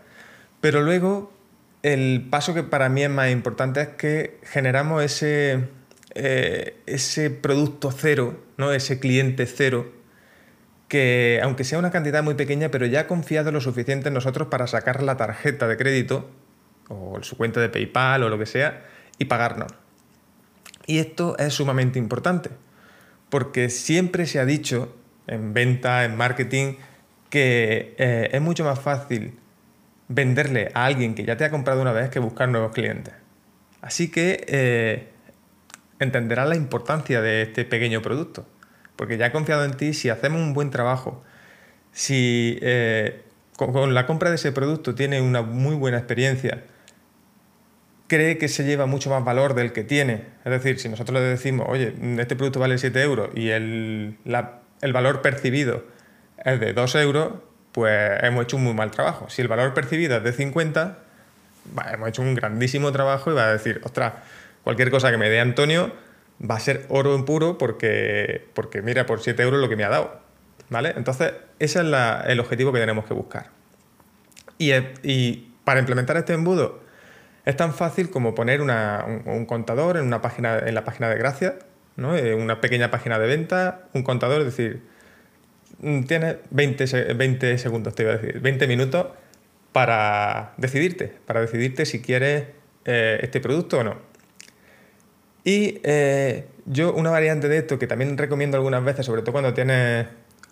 Pero 0.61 0.83
luego 0.83 1.33
el 1.83 2.27
paso 2.31 2.55
que 2.55 2.63
para 2.63 2.89
mí 2.89 3.03
es 3.03 3.11
más 3.11 3.31
importante 3.31 3.81
es 3.81 3.89
que 3.89 4.39
generamos 4.45 5.03
ese, 5.03 5.69
eh, 6.15 6.77
ese 6.87 7.31
producto 7.31 7.91
cero, 7.91 8.43
¿no? 8.57 8.73
ese 8.73 9.01
cliente 9.01 9.47
cero, 9.47 9.91
que 10.89 11.41
aunque 11.43 11.65
sea 11.65 11.79
una 11.79 11.91
cantidad 11.91 12.23
muy 12.23 12.35
pequeña, 12.35 12.71
pero 12.71 12.87
ya 12.87 13.01
ha 13.01 13.07
confiado 13.07 13.51
lo 13.51 13.61
suficiente 13.61 14.09
en 14.09 14.15
nosotros 14.15 14.49
para 14.49 14.67
sacar 14.67 15.03
la 15.03 15.17
tarjeta 15.17 15.67
de 15.67 15.77
crédito 15.77 16.29
o 16.89 17.23
su 17.23 17.37
cuenta 17.37 17.61
de 17.61 17.69
PayPal 17.69 18.25
o 18.25 18.29
lo 18.29 18.39
que 18.39 18.47
sea 18.47 18.85
y 19.19 19.25
pagarnos. 19.25 19.73
Y 20.87 20.99
esto 20.99 21.39
es 21.39 21.55
sumamente 21.55 21.99
importante, 21.99 22.51
porque 23.31 23.71
siempre 23.71 24.27
se 24.27 24.39
ha 24.39 24.45
dicho 24.45 24.95
en 25.27 25.55
venta, 25.55 26.05
en 26.05 26.17
marketing, 26.17 26.75
que 27.31 27.95
eh, 27.97 28.29
es 28.33 28.41
mucho 28.43 28.65
más 28.65 28.79
fácil 28.79 29.39
venderle 30.09 30.71
a 30.75 30.85
alguien 30.85 31.15
que 31.15 31.25
ya 31.25 31.37
te 31.37 31.45
ha 31.45 31.51
comprado 31.51 31.81
una 31.81 31.93
vez 31.93 32.11
que 32.11 32.19
buscar 32.19 32.49
nuevos 32.49 32.73
clientes. 32.73 33.15
Así 33.81 34.11
que 34.11 34.45
eh, 34.47 35.12
entenderás 36.05 36.49
la 36.49 36.57
importancia 36.57 37.21
de 37.21 37.43
este 37.43 37.65
pequeño 37.65 38.03
producto. 38.03 38.47
Porque 38.97 39.17
ya 39.19 39.27
he 39.27 39.33
confiado 39.33 39.65
en 39.65 39.77
ti, 39.77 39.95
si 39.95 40.11
hacemos 40.11 40.41
un 40.41 40.55
buen 40.55 40.71
trabajo, 40.71 41.23
si 41.93 42.59
eh, 42.63 43.23
con, 43.57 43.95
la 43.95 44.07
compra 44.07 44.31
de 44.31 44.37
ese 44.37 44.53
producto 44.53 44.95
tiene 44.95 45.21
una 45.21 45.43
muy 45.43 45.75
buena 45.75 45.99
experiencia, 45.99 46.65
cree 48.07 48.39
que 48.39 48.49
se 48.49 48.65
lleva 48.65 48.87
mucho 48.87 49.11
más 49.11 49.25
valor 49.25 49.55
del 49.55 49.73
que 49.73 49.85
tiene. 49.85 50.25
Es 50.45 50.53
decir, 50.53 50.79
si 50.79 50.89
nosotros 50.89 51.21
le 51.21 51.27
decimos, 51.27 51.67
oye, 51.69 51.95
este 52.19 52.37
producto 52.37 52.61
vale 52.61 52.79
7 52.79 53.03
euros 53.03 53.31
y 53.35 53.49
el, 53.49 54.19
el 54.83 54.93
valor 54.93 55.23
percibido 55.23 55.85
es 56.45 56.61
de 56.61 56.73
2 56.73 56.95
euros, 56.97 57.33
pues 57.73 58.23
hemos 58.23 58.45
hecho 58.45 58.57
un 58.57 58.65
muy 58.65 58.75
mal 58.75 58.91
trabajo. 58.91 59.31
Si 59.31 59.41
el 59.41 59.49
valor 59.49 59.73
percibido 59.73 60.19
es 60.19 60.25
de 60.25 60.33
50, 60.33 60.99
hemos 61.93 62.09
hecho 62.09 62.23
un 62.23 62.35
grandísimo 62.35 62.93
trabajo 62.93 63.31
y 63.31 63.35
va 63.35 63.47
a 63.47 63.53
decir, 63.53 63.81
ostras, 63.85 64.13
cualquier 64.65 64.91
cosa 64.91 65.11
que 65.11 65.19
me 65.19 65.29
dé 65.29 65.41
Antonio 65.41 65.93
va 66.49 66.57
a 66.57 66.61
ser 66.61 66.87
oro 66.89 67.15
en 67.15 67.25
puro 67.25 67.59
porque, 67.59 68.49
porque 68.55 68.83
mira, 68.83 69.07
por 69.07 69.21
7 69.21 69.43
euros 69.43 69.61
lo 69.61 69.69
que 69.69 69.77
me 69.77 69.85
ha 69.85 69.89
dado. 69.89 70.21
¿Vale? 70.71 70.95
Entonces, 70.97 71.35
ese 71.59 71.81
es 71.81 71.87
el 72.27 72.41
objetivo 72.41 72.73
que 72.73 72.81
tenemos 72.81 73.05
que 73.05 73.15
buscar. 73.15 73.51
Y, 74.59 75.49
para 75.65 75.79
implementar 75.79 76.17
este 76.17 76.33
embudo 76.33 76.81
es 77.45 77.57
tan 77.57 77.73
fácil 77.73 78.11
como 78.11 78.35
poner 78.35 78.61
un, 78.61 79.47
contador 79.47 79.97
en, 79.97 80.05
una 80.05 80.23
página, 80.23 80.59
en 80.59 80.75
la 80.75 80.85
página 80.85 81.09
de 81.09 81.17
gracias, 81.17 81.55
¿no? 81.97 82.17
Eh, 82.17 82.35
una 82.35 82.61
pequeña 82.61 82.91
página 82.91 83.19
de 83.19 83.27
venta, 83.27 83.83
un 83.93 84.03
contador, 84.03 84.41
es 84.41 84.47
decir, 84.47 84.83
tienes 86.07 86.37
20, 86.51 87.15
20 87.15 87.59
segundos, 87.59 87.95
te 87.95 88.05
iba 88.05 88.13
a 88.13 88.17
decir, 88.17 88.41
20 88.41 88.67
minutos 88.67 89.09
para 89.73 90.55
decidirte, 90.57 91.13
para 91.27 91.41
decidirte 91.41 91.85
si 91.87 92.01
quieres 92.01 92.45
eh, 92.85 93.19
este 93.23 93.41
producto 93.41 93.79
o 93.79 93.85
no. 93.85 94.12
Y 95.45 95.81
eh, 95.83 96.47
yo 96.67 96.93
una 96.93 97.11
variante 97.11 97.49
de 97.49 97.59
esto 97.59 97.79
que 97.79 97.87
también 97.87 98.17
recomiendo 98.17 98.57
algunas 98.57 98.85
veces, 98.85 99.07
sobre 99.07 99.23
todo 99.23 99.33
cuando 99.33 99.55
tienes 99.55 100.07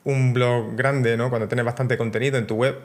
un 0.04 0.32
blog 0.32 0.76
grande, 0.76 1.16
¿no? 1.16 1.28
cuando 1.30 1.48
tienes 1.48 1.64
bastante 1.64 1.96
contenido 1.96 2.38
en 2.38 2.46
tu 2.46 2.56
web, 2.56 2.76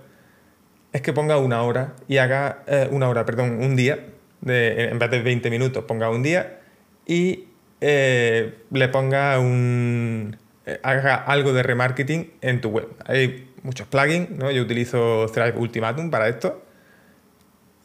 es 0.94 1.02
que 1.02 1.14
ponga 1.14 1.38
una 1.38 1.62
hora 1.64 1.94
y 2.08 2.18
haga 2.18 2.64
eh, 2.68 2.88
una 2.92 3.10
hora, 3.10 3.26
perdón, 3.26 3.64
un 3.64 3.76
día, 3.76 4.06
de, 4.42 4.90
en 4.90 5.00
vez 5.00 5.10
de 5.10 5.22
20 5.22 5.50
minutos, 5.50 5.84
ponga 5.86 6.10
un 6.10 6.22
día 6.24 6.60
y 7.06 7.48
eh, 7.82 8.54
le 8.72 8.88
ponga 8.90 9.40
un... 9.40 10.38
haga 10.84 11.16
algo 11.16 11.54
de 11.54 11.64
remarketing 11.64 12.32
en 12.42 12.62
tu 12.62 12.70
web. 12.70 12.88
Hay 13.06 13.50
muchos 13.64 13.88
plugins, 13.88 14.30
¿no? 14.30 14.52
yo 14.52 14.62
utilizo 14.62 15.26
Thrive 15.34 15.58
Ultimatum 15.58 16.12
para 16.12 16.28
esto 16.28 16.65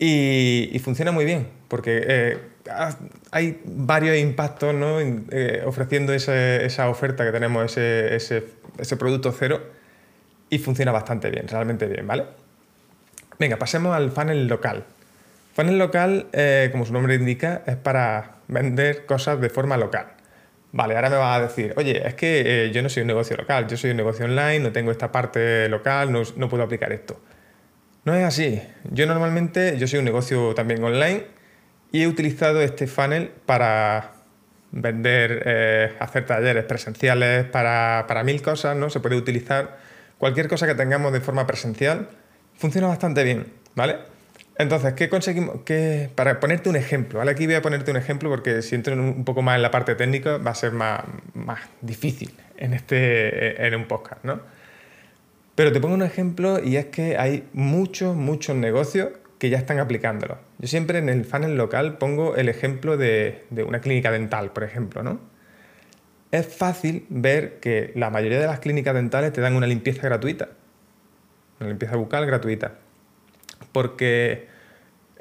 y, 0.03 0.79
funciona 0.83 1.13
muy 1.13 1.27
bien, 1.27 1.47
porque 1.69 2.03
eh, 2.09 2.39
hay 3.31 3.61
varios 3.65 4.17
impactos 4.17 4.75
¿no? 4.75 4.99
Eh, 4.99 5.63
ofreciendo 5.67 6.15
esa 6.15 6.89
oferta 6.89 7.25
que 7.25 7.33
tenemos, 7.33 7.65
ese, 7.65 8.17
ese, 8.17 8.45
ese, 8.79 8.97
producto 8.97 9.31
cero, 9.39 9.61
y 10.49 10.59
funciona 10.59 10.91
bastante 10.91 11.31
bien, 11.31 11.47
realmente 11.47 11.87
bien, 11.87 12.07
¿vale? 12.07 12.25
Venga, 13.39 13.59
pasemos 13.59 13.95
al 13.95 14.11
funnel 14.11 14.47
local. 14.47 14.85
Funnel 15.55 15.79
local, 15.79 16.29
eh, 16.33 16.71
como 16.73 16.87
su 16.87 16.95
nombre 16.95 17.15
indica, 17.15 17.63
es 17.67 17.77
para 17.77 18.37
vender 18.49 19.05
cosas 19.05 19.39
de 19.39 19.51
forma 19.51 19.77
local. 19.77 20.15
Vale, 20.73 20.95
ahora 20.95 21.11
me 21.11 21.17
vas 21.17 21.39
a 21.39 21.43
decir, 21.43 21.75
oye, 21.77 22.07
es 22.07 22.15
que 22.15 22.71
yo 22.73 22.81
no 22.83 22.89
soy 22.89 23.03
un 23.03 23.09
negocio 23.09 23.37
local, 23.37 23.67
yo 23.67 23.77
soy 23.77 23.91
un 23.91 23.99
negocio 23.99 24.25
online, 24.25 24.61
no 24.61 24.73
tengo 24.73 24.93
esta 24.93 25.13
parte 25.13 25.69
local, 25.69 26.11
no, 26.11 26.23
no 26.37 26.49
puedo 26.49 26.63
aplicar 26.63 26.91
esto. 26.93 27.21
No 28.05 28.15
es 28.15 28.25
así. 28.25 28.63
Yo 28.91 29.07
normalmente, 29.07 29.77
yo 29.79 29.87
soy 29.87 29.99
un 29.99 30.05
negocio 30.05 30.55
también 30.55 30.83
online 30.83 31.25
y 31.93 32.03
he 32.03 32.09
utilizado 32.09 32.63
este 32.63 32.87
funnel 32.87 33.31
para 33.47 34.13
vender, 34.73 35.43
eh, 35.45 35.93
hacer 35.99 36.27
talleres 36.27 36.65
presenciales 36.65 37.45
para, 37.47 38.23
mil 38.25 38.41
cosas, 38.41 38.77
¿no? 38.77 38.89
Se 38.89 39.01
puede 39.01 39.17
utilizar 39.17 39.79
cualquier 40.19 40.49
cosa 40.49 40.67
que 40.67 40.75
tengamos 40.75 41.13
de 41.13 41.21
forma 41.21 41.47
presencial. 41.47 42.09
Funciona 42.57 42.87
bastante 42.87 43.23
bien, 43.25 43.47
¿vale? 43.75 43.97
Entonces, 44.57 44.95
¿qué 44.95 45.09
conseguimos? 45.09 45.63
¿Qué, 45.65 46.11
para 46.15 46.39
ponerte 46.39 46.69
un 46.69 46.77
ejemplo. 46.77 47.21
Aquí 47.23 47.47
voy 47.47 47.55
a 47.55 47.63
ponerte 47.63 47.91
un 47.91 47.97
ejemplo 47.97 48.29
porque 48.31 48.63
si 48.63 48.75
entro 48.75 48.95
un 48.95 49.25
poco 49.25 49.43
más 49.43 49.57
en 49.57 49.63
la 49.63 49.71
parte 49.71 49.95
técnica 49.95 50.37
va 50.37 50.51
a 50.51 50.55
ser 50.55 50.73
más, 50.73 51.03
más 51.35 51.61
difícil 51.81 52.35
en, 52.57 52.75
este, 52.75 53.67
en 53.67 53.75
un 53.75 53.87
podcast, 53.87 54.25
¿no? 54.25 54.41
Pero 55.61 55.73
te 55.73 55.81
pongo 55.83 55.95
un 55.95 56.03
ejemplo 56.03 56.59
y 56.65 56.77
es 56.77 56.87
que 56.87 57.19
hay 57.19 57.47
muchos, 57.53 58.17
muchos 58.17 58.57
negocios 58.57 59.11
que 59.39 59.51
ya 59.51 59.59
están 59.59 59.79
aplicándolo. 59.79 60.39
Yo 60.59 60.67
siempre 60.69 60.99
en 61.01 61.11
el 61.11 61.27
funnel 61.27 61.55
local 61.59 61.99
pongo 61.99 62.35
el 62.35 62.49
ejemplo 62.49 62.97
de, 62.97 63.45
una 63.67 63.83
clínica 63.83 64.11
dental, 64.11 64.53
por 64.53 64.65
ejemplo, 64.65 65.03
¿no? 65.03 65.21
Es 66.31 66.47
fácil 66.47 67.05
ver 67.11 67.61
que 67.61 67.93
la 67.95 68.09
mayoría 68.09 68.41
de 68.41 68.47
las 68.47 68.61
clínicas 68.61 68.95
dentales 68.95 69.35
te 69.35 69.43
dan 69.43 69.55
una 69.55 69.67
limpieza 69.67 70.01
gratuita, 70.01 70.49
una 71.61 71.69
limpieza 71.69 71.97
bucal 71.97 72.25
gratuita, 72.25 72.77
porque 73.71 74.47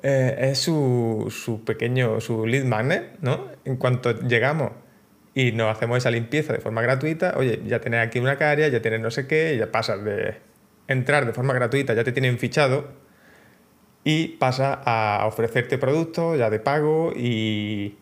eh, 0.03 0.51
es 0.51 0.57
su, 0.57 1.27
su, 1.29 1.65
pequeño, 1.65 2.21
su 2.21 2.47
lead 2.47 2.63
magnet, 2.63 3.17
¿no? 3.19 3.47
En 3.65 3.75
cuanto 3.75 4.17
llegamos 4.21 4.71
y 5.39 5.53
nos 5.53 5.71
hacemos 5.71 5.99
esa 5.99 6.11
limpieza 6.11 6.51
de 6.51 6.59
forma 6.59 6.81
gratuita, 6.81 7.33
oye, 7.37 7.61
ya 7.65 7.79
tienes 7.79 8.05
aquí 8.05 8.19
una 8.19 8.37
caria, 8.37 8.67
ya 8.67 8.81
tienes 8.81 8.99
no 8.99 9.09
sé 9.09 9.25
qué, 9.25 9.55
ya 9.57 9.71
pasas 9.71 10.03
de 10.03 10.35
entrar 10.89 11.25
de 11.25 11.31
forma 11.31 11.53
gratuita, 11.53 11.93
ya 11.93 12.03
te 12.03 12.11
tienen 12.11 12.37
fichado 12.37 12.89
y 14.03 14.29
pasa 14.37 14.81
a 14.83 15.25
ofrecerte 15.27 15.77
productos 15.77 16.37
ya 16.37 16.49
de 16.49 16.59
pago 16.59 17.13
y 17.15 17.97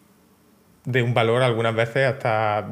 de 0.86 1.04
un 1.04 1.14
valor 1.14 1.44
algunas 1.44 1.76
veces 1.76 2.08
hasta 2.08 2.70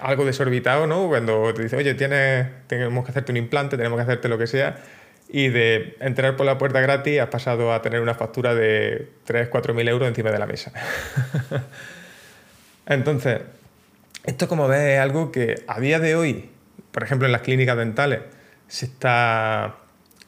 algo 0.00 0.26
desorbitado, 0.26 0.86
¿no? 0.86 1.08
Cuando 1.08 1.54
te 1.54 1.62
dice, 1.62 1.76
oye, 1.76 1.94
tienes, 1.94 2.48
tenemos 2.66 3.06
que 3.06 3.12
hacerte 3.12 3.32
un 3.32 3.38
implante, 3.38 3.78
tenemos 3.78 3.96
que 3.96 4.02
hacerte 4.02 4.28
lo 4.28 4.36
que 4.36 4.48
sea, 4.48 4.82
y 5.30 5.48
de 5.48 5.96
entrar 6.00 6.36
por 6.36 6.44
la 6.44 6.58
puerta 6.58 6.82
gratis 6.82 7.20
has 7.20 7.28
pasado 7.28 7.72
a 7.72 7.80
tener 7.80 8.02
una 8.02 8.14
factura 8.14 8.54
de 8.54 9.08
3, 9.24 9.48
4 9.48 9.72
mil 9.72 9.88
euros 9.88 10.06
encima 10.08 10.30
de 10.30 10.38
la 10.38 10.46
mesa. 10.46 10.72
Entonces, 12.86 13.40
esto 14.24 14.48
como 14.48 14.68
ves 14.68 14.94
es 14.94 15.00
algo 15.00 15.32
que 15.32 15.62
a 15.66 15.80
día 15.80 15.98
de 15.98 16.14
hoy, 16.14 16.50
por 16.92 17.02
ejemplo 17.02 17.26
en 17.26 17.32
las 17.32 17.42
clínicas 17.42 17.76
dentales, 17.76 18.20
se 18.68 18.86
está 18.86 19.76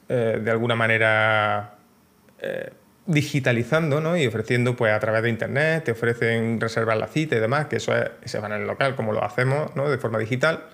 eh, 0.08 0.40
de 0.42 0.50
alguna 0.50 0.74
manera 0.74 1.74
eh, 2.40 2.70
digitalizando 3.06 4.00
¿no? 4.00 4.16
y 4.16 4.26
ofreciendo 4.26 4.76
pues, 4.76 4.92
a 4.92 5.00
través 5.00 5.22
de 5.22 5.30
internet, 5.30 5.84
te 5.84 5.92
ofrecen 5.92 6.60
reservar 6.60 6.96
la 6.98 7.08
cita 7.08 7.36
y 7.36 7.40
demás, 7.40 7.66
que 7.66 7.76
eso 7.76 7.96
es 7.96 8.10
ese 8.22 8.38
el 8.38 8.66
local 8.66 8.94
como 8.96 9.12
lo 9.12 9.24
hacemos 9.24 9.74
¿no? 9.76 9.88
de 9.88 9.98
forma 9.98 10.18
digital, 10.18 10.64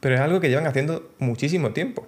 pero 0.00 0.14
es 0.14 0.20
algo 0.20 0.40
que 0.40 0.48
llevan 0.48 0.66
haciendo 0.66 1.12
muchísimo 1.18 1.72
tiempo. 1.72 2.06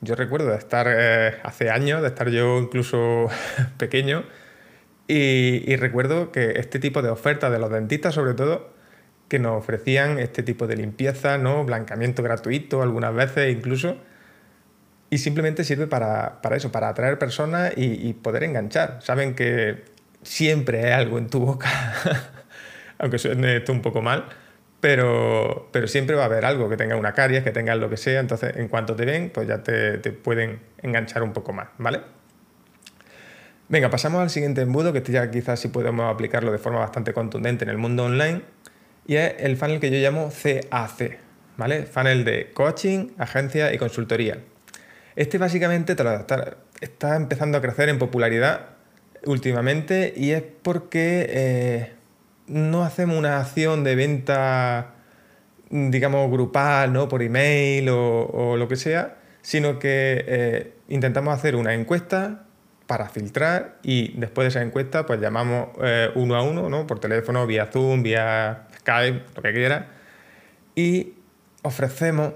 Yo 0.00 0.14
recuerdo 0.16 0.48
de 0.48 0.58
estar 0.58 0.86
eh, 0.88 1.36
hace 1.42 1.70
años, 1.70 2.02
de 2.02 2.08
estar 2.08 2.28
yo 2.28 2.58
incluso 2.58 3.28
pequeño, 3.78 4.24
y, 5.06 5.76
recuerdo 5.76 6.32
que 6.32 6.52
este 6.58 6.78
tipo 6.78 7.02
de 7.02 7.10
ofertas 7.10 7.52
de 7.52 7.58
los 7.58 7.70
dentistas, 7.70 8.14
sobre 8.14 8.34
todo, 8.34 8.72
que 9.28 9.38
nos 9.38 9.58
ofrecían 9.58 10.18
este 10.18 10.42
tipo 10.42 10.66
de 10.66 10.76
limpieza, 10.76 11.38
¿no? 11.38 11.64
blancamiento 11.64 12.22
gratuito 12.22 12.82
algunas 12.82 13.14
veces 13.14 13.54
incluso, 13.54 13.96
y 15.10 15.18
simplemente 15.18 15.64
sirve 15.64 15.86
para, 15.86 16.40
eso, 16.52 16.72
para 16.72 16.88
atraer 16.88 17.18
personas 17.18 17.72
y, 17.76 18.12
poder 18.14 18.44
enganchar. 18.44 18.98
Saben 19.02 19.34
que 19.34 19.84
siempre 20.22 20.84
hay 20.86 20.92
algo 20.92 21.18
en 21.18 21.28
tu 21.28 21.40
boca, 21.40 21.68
aunque 22.98 23.18
suene 23.18 23.58
esto 23.58 23.72
un 23.72 23.82
poco 23.82 24.00
mal, 24.00 24.24
pero, 24.80 25.68
pero 25.72 25.86
siempre 25.86 26.16
va 26.16 26.22
a 26.22 26.26
haber 26.26 26.44
algo, 26.46 26.68
que 26.70 26.76
tenga 26.76 26.96
una 26.96 27.12
caries, 27.12 27.44
que 27.44 27.50
tenga 27.52 27.74
lo 27.74 27.90
que 27.90 27.96
sea, 27.98 28.20
entonces 28.20 28.56
en 28.56 28.68
cuanto 28.68 28.96
te 28.96 29.04
ven, 29.04 29.30
pues 29.30 29.46
ya 29.46 29.62
te, 29.62 29.98
te 29.98 30.12
pueden 30.12 30.60
enganchar 30.82 31.22
un 31.22 31.32
poco 31.32 31.52
más, 31.52 31.68
¿vale? 31.78 32.00
Venga, 33.66 33.88
pasamos 33.88 34.20
al 34.20 34.28
siguiente 34.28 34.60
embudo, 34.60 34.92
que 34.92 34.98
este 34.98 35.12
ya 35.12 35.30
quizás 35.30 35.58
sí 35.58 35.68
podemos 35.68 36.12
aplicarlo 36.12 36.52
de 36.52 36.58
forma 36.58 36.80
bastante 36.80 37.14
contundente 37.14 37.64
en 37.64 37.70
el 37.70 37.78
mundo 37.78 38.04
online, 38.04 38.42
y 39.06 39.16
es 39.16 39.36
el 39.38 39.56
funnel 39.56 39.80
que 39.80 39.90
yo 39.90 39.96
llamo 39.98 40.30
CAC, 40.30 41.18
¿vale? 41.56 41.84
Funnel 41.84 42.24
de 42.24 42.50
coaching, 42.52 43.12
agencia 43.16 43.72
y 43.72 43.78
consultoría. 43.78 44.38
Este 45.16 45.38
básicamente 45.38 45.96
está, 46.80 47.16
empezando 47.16 47.56
a 47.56 47.62
crecer 47.62 47.88
en 47.88 47.98
popularidad 47.98 48.66
últimamente 49.24 50.12
y 50.14 50.32
es 50.32 50.42
porque 50.42 51.26
eh, 51.30 51.92
no 52.46 52.84
hacemos 52.84 53.16
una 53.16 53.40
acción 53.40 53.82
de 53.82 53.94
venta, 53.94 54.92
digamos, 55.70 56.30
grupal, 56.30 56.92
¿no? 56.92 57.08
Por 57.08 57.22
email 57.22 57.88
o, 57.88 58.56
lo 58.58 58.68
que 58.68 58.76
sea, 58.76 59.16
sino 59.40 59.78
que 59.78 60.22
eh, 60.26 60.72
intentamos 60.88 61.32
hacer 61.32 61.56
una 61.56 61.72
encuesta 61.72 62.44
para 62.86 63.08
filtrar 63.08 63.78
y 63.82 64.18
después 64.18 64.44
de 64.44 64.48
esa 64.50 64.62
encuesta 64.62 65.06
pues 65.06 65.20
llamamos 65.20 65.68
eh, 65.82 66.10
uno 66.14 66.36
a 66.36 66.42
uno, 66.42 66.68
¿no? 66.68 66.86
por 66.86 67.00
teléfono, 67.00 67.46
vía 67.46 67.66
Zoom, 67.66 68.02
vía 68.02 68.66
Skype, 68.78 69.22
lo 69.34 69.42
que 69.42 69.52
quiera, 69.52 69.88
y 70.74 71.14
ofrecemos 71.62 72.34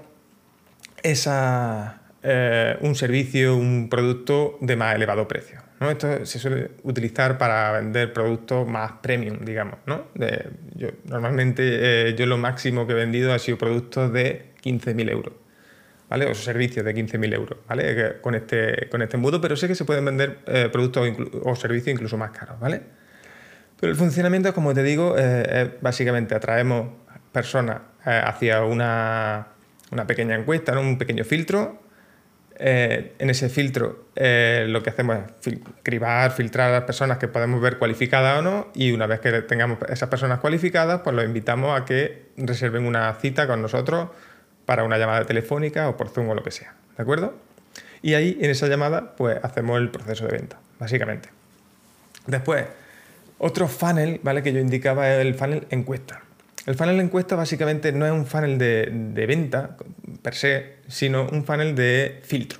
esa, 1.03 2.01
eh, 2.23 2.77
un 2.81 2.95
servicio, 2.95 3.55
un 3.55 3.89
producto 3.89 4.57
de 4.61 4.75
más 4.75 4.95
elevado 4.95 5.27
precio. 5.27 5.61
¿no? 5.79 5.89
Esto 5.91 6.25
se 6.25 6.39
suele 6.39 6.71
utilizar 6.83 7.37
para 7.37 7.71
vender 7.73 8.11
productos 8.11 8.67
más 8.67 8.93
premium, 9.01 9.45
digamos. 9.45 9.79
¿no? 9.85 10.05
normalmente 11.05 12.09
eh, 12.09 12.15
yo 12.15 12.25
lo 12.25 12.37
máximo 12.37 12.87
que 12.87 12.93
he 12.93 12.95
vendido 12.95 13.33
ha 13.33 13.39
sido 13.39 13.57
productos 13.57 14.11
de 14.11 14.53
15.000 14.63 15.11
euros. 15.11 15.33
O 16.09 16.33
servicios 16.33 16.83
de 16.83 16.95
15.000 16.95 17.33
euros. 17.35 17.59
Con 18.21 18.33
este, 18.33 18.89
con 18.89 19.01
este 19.03 19.15
embudo, 19.15 19.39
pero 19.39 19.55
sé 19.55 19.67
que 19.67 19.75
se 19.75 19.85
pueden 19.85 20.05
vender 20.05 20.39
eh, 20.47 20.67
productos 20.71 21.07
o 21.43 21.55
servicios 21.55 21.93
incluso 21.93 22.17
más 22.17 22.31
caros, 22.31 22.59
¿vale? 22.59 22.81
Pero 23.79 23.91
el 23.91 23.97
funcionamiento, 23.97 24.51
como 24.53 24.73
te 24.73 24.81
digo, 24.81 25.15
eh, 25.17 25.61
es 25.61 25.81
básicamente 25.81 26.33
atraemos 26.33 26.89
personas 27.31 27.81
eh, 28.07 28.21
hacia 28.23 28.63
una, 28.63 29.49
pequeña 30.07 30.35
encuesta, 30.35 30.77
un 30.79 30.97
pequeño 30.97 31.23
filtro. 31.23 31.83
en 32.57 33.29
ese 33.29 33.47
filtro 33.47 34.09
lo 34.15 34.83
que 34.83 34.89
hacemos 34.89 35.17
es 35.45 35.59
cribar, 35.81 36.31
filtrar 36.31 36.69
a 36.69 36.73
las 36.73 36.83
personas 36.83 37.17
que 37.17 37.29
podemos 37.29 37.61
ver 37.61 37.77
cualificadas 37.77 38.39
o 38.39 38.41
no 38.41 38.67
y 38.73 38.91
una 38.91 39.07
vez 39.07 39.21
que 39.21 39.43
tengamos 39.43 39.77
esas 39.87 40.09
personas 40.09 40.39
cualificadas, 40.39 41.01
pues 41.01 41.15
los 41.15 41.23
invitamos 41.23 41.79
a 41.79 41.85
que 41.85 42.31
reserven 42.35 42.85
una 42.85 43.13
cita 43.13 43.47
con 43.47 43.61
nosotros 43.61 44.09
para 44.69 44.83
una 44.83 44.99
llamada 44.99 45.25
telefónica 45.25 45.89
o 45.89 45.97
por 45.97 46.09
Zoom 46.09 46.29
o 46.29 46.35
lo 46.35 46.43
que 46.43 46.51
sea, 46.51 46.75
¿de 46.95 47.01
acuerdo? 47.01 47.33
Y 48.03 48.13
ahí 48.13 48.37
en 48.39 48.51
esa 48.51 48.67
llamada 48.67 49.15
pues 49.15 49.39
hacemos 49.41 49.79
el 49.79 49.89
proceso 49.89 50.27
de 50.27 50.37
venta, 50.37 50.59
básicamente. 50.77 51.29
Después, 52.27 52.65
otro 53.39 53.67
funnel, 53.67 54.19
¿vale? 54.21 54.43
Que 54.43 54.53
yo 54.53 54.59
indicaba 54.59 55.11
es 55.11 55.25
el 55.25 55.33
funnel 55.33 55.65
encuesta. 55.71 56.21
El 56.67 56.75
funnel 56.75 56.99
encuesta 56.99 57.35
básicamente 57.35 57.91
no 57.93 58.05
es 58.05 58.11
un 58.11 58.27
funnel 58.27 58.59
de, 58.59 59.25
venta 59.25 59.75
per 60.21 60.35
se, 60.35 60.75
sino 60.87 61.27
un 61.31 61.43
funnel 61.45 61.73
de 61.73 62.21
filtro. 62.23 62.59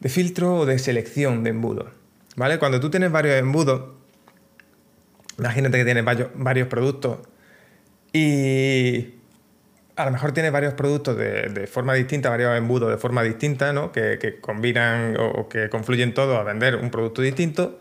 De 0.00 0.08
filtro 0.08 0.56
o 0.56 0.66
de 0.66 0.80
selección 0.80 1.44
de 1.44 1.50
embudos. 1.50 1.92
¿Vale? 2.34 2.58
Cuando 2.58 2.80
tú 2.80 2.90
tienes 2.90 3.12
varios 3.12 3.36
embudos, 3.36 3.92
imagínate 5.38 5.78
que 5.78 5.84
tienes 5.84 6.04
varios 6.34 6.66
productos 6.66 7.20
y 8.12 9.19
a 10.02 10.06
lo 10.06 10.12
mejor 10.12 10.32
tiene 10.32 10.50
varios 10.50 10.74
productos 10.74 11.16
de, 11.16 11.66
forma 11.66 11.94
distinta, 11.94 12.30
varios 12.30 12.56
embudos 12.56 12.90
de 12.90 12.98
forma 12.98 13.22
distinta, 13.22 13.72
¿no? 13.72 13.92
que, 13.92 14.38
combinan 14.40 15.16
o, 15.18 15.48
que 15.48 15.68
confluyen 15.68 16.14
todos 16.14 16.38
a 16.38 16.42
vender 16.42 16.76
un 16.76 16.90
producto 16.90 17.22
distinto, 17.22 17.80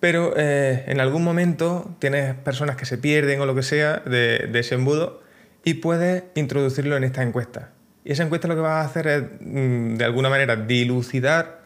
pero 0.00 0.34
eh, 0.36 0.84
en 0.86 1.00
algún 1.00 1.24
momento 1.24 1.96
tienes 1.98 2.34
personas 2.34 2.76
que 2.76 2.84
se 2.84 2.98
pierden 2.98 3.40
o 3.40 3.46
lo 3.46 3.54
que 3.54 3.62
sea 3.62 3.98
de, 3.98 4.50
ese 4.54 4.74
embudo 4.74 5.22
y 5.64 5.74
puedes 5.74 6.24
introducirlo 6.34 6.96
en 6.96 7.04
esta 7.04 7.22
encuesta. 7.22 7.70
Y 8.04 8.12
esa 8.12 8.22
encuesta 8.22 8.46
lo 8.48 8.54
que 8.54 8.60
va 8.60 8.80
a 8.82 8.84
hacer 8.84 9.06
es, 9.06 9.22
mm, 9.40 9.94
de 9.96 10.04
alguna 10.04 10.28
manera, 10.28 10.56
dilucidar 10.56 11.62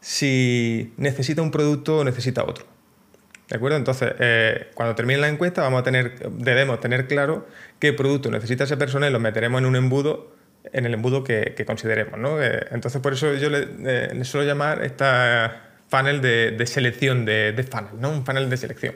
si 0.00 0.92
necesita 0.96 1.42
un 1.42 1.50
producto 1.50 1.98
o 1.98 2.04
necesita 2.04 2.44
otro. 2.44 2.75
¿De 3.48 3.56
acuerdo? 3.56 3.76
Entonces, 3.76 4.12
eh, 4.18 4.70
cuando 4.74 4.94
termine 4.94 5.20
la 5.20 5.28
encuesta, 5.28 5.62
vamos 5.62 5.80
a 5.80 5.84
tener, 5.84 6.18
debemos 6.30 6.80
tener 6.80 7.06
claro 7.06 7.46
qué 7.78 7.92
producto 7.92 8.30
necesita 8.30 8.64
esa 8.64 8.76
persona 8.76 9.08
y 9.08 9.12
lo 9.12 9.20
meteremos 9.20 9.60
en 9.60 9.66
un 9.66 9.76
embudo, 9.76 10.34
en 10.72 10.84
el 10.84 10.94
embudo 10.94 11.22
que, 11.22 11.54
consideremos. 11.66 12.18
¿no? 12.18 12.42
Eh, 12.42 12.66
entonces, 12.72 13.00
por 13.00 13.12
eso 13.12 13.34
yo 13.34 13.48
le, 13.48 14.24
suelo 14.24 14.46
llamar 14.46 14.84
esta 14.84 15.62
funnel 15.88 16.20
de, 16.20 16.66
selección 16.66 17.24
de, 17.24 17.52
de, 17.52 17.62
funnel, 17.62 18.00
¿no? 18.00 18.10
Un 18.10 18.26
funnel 18.26 18.50
de 18.50 18.56
selección. 18.56 18.94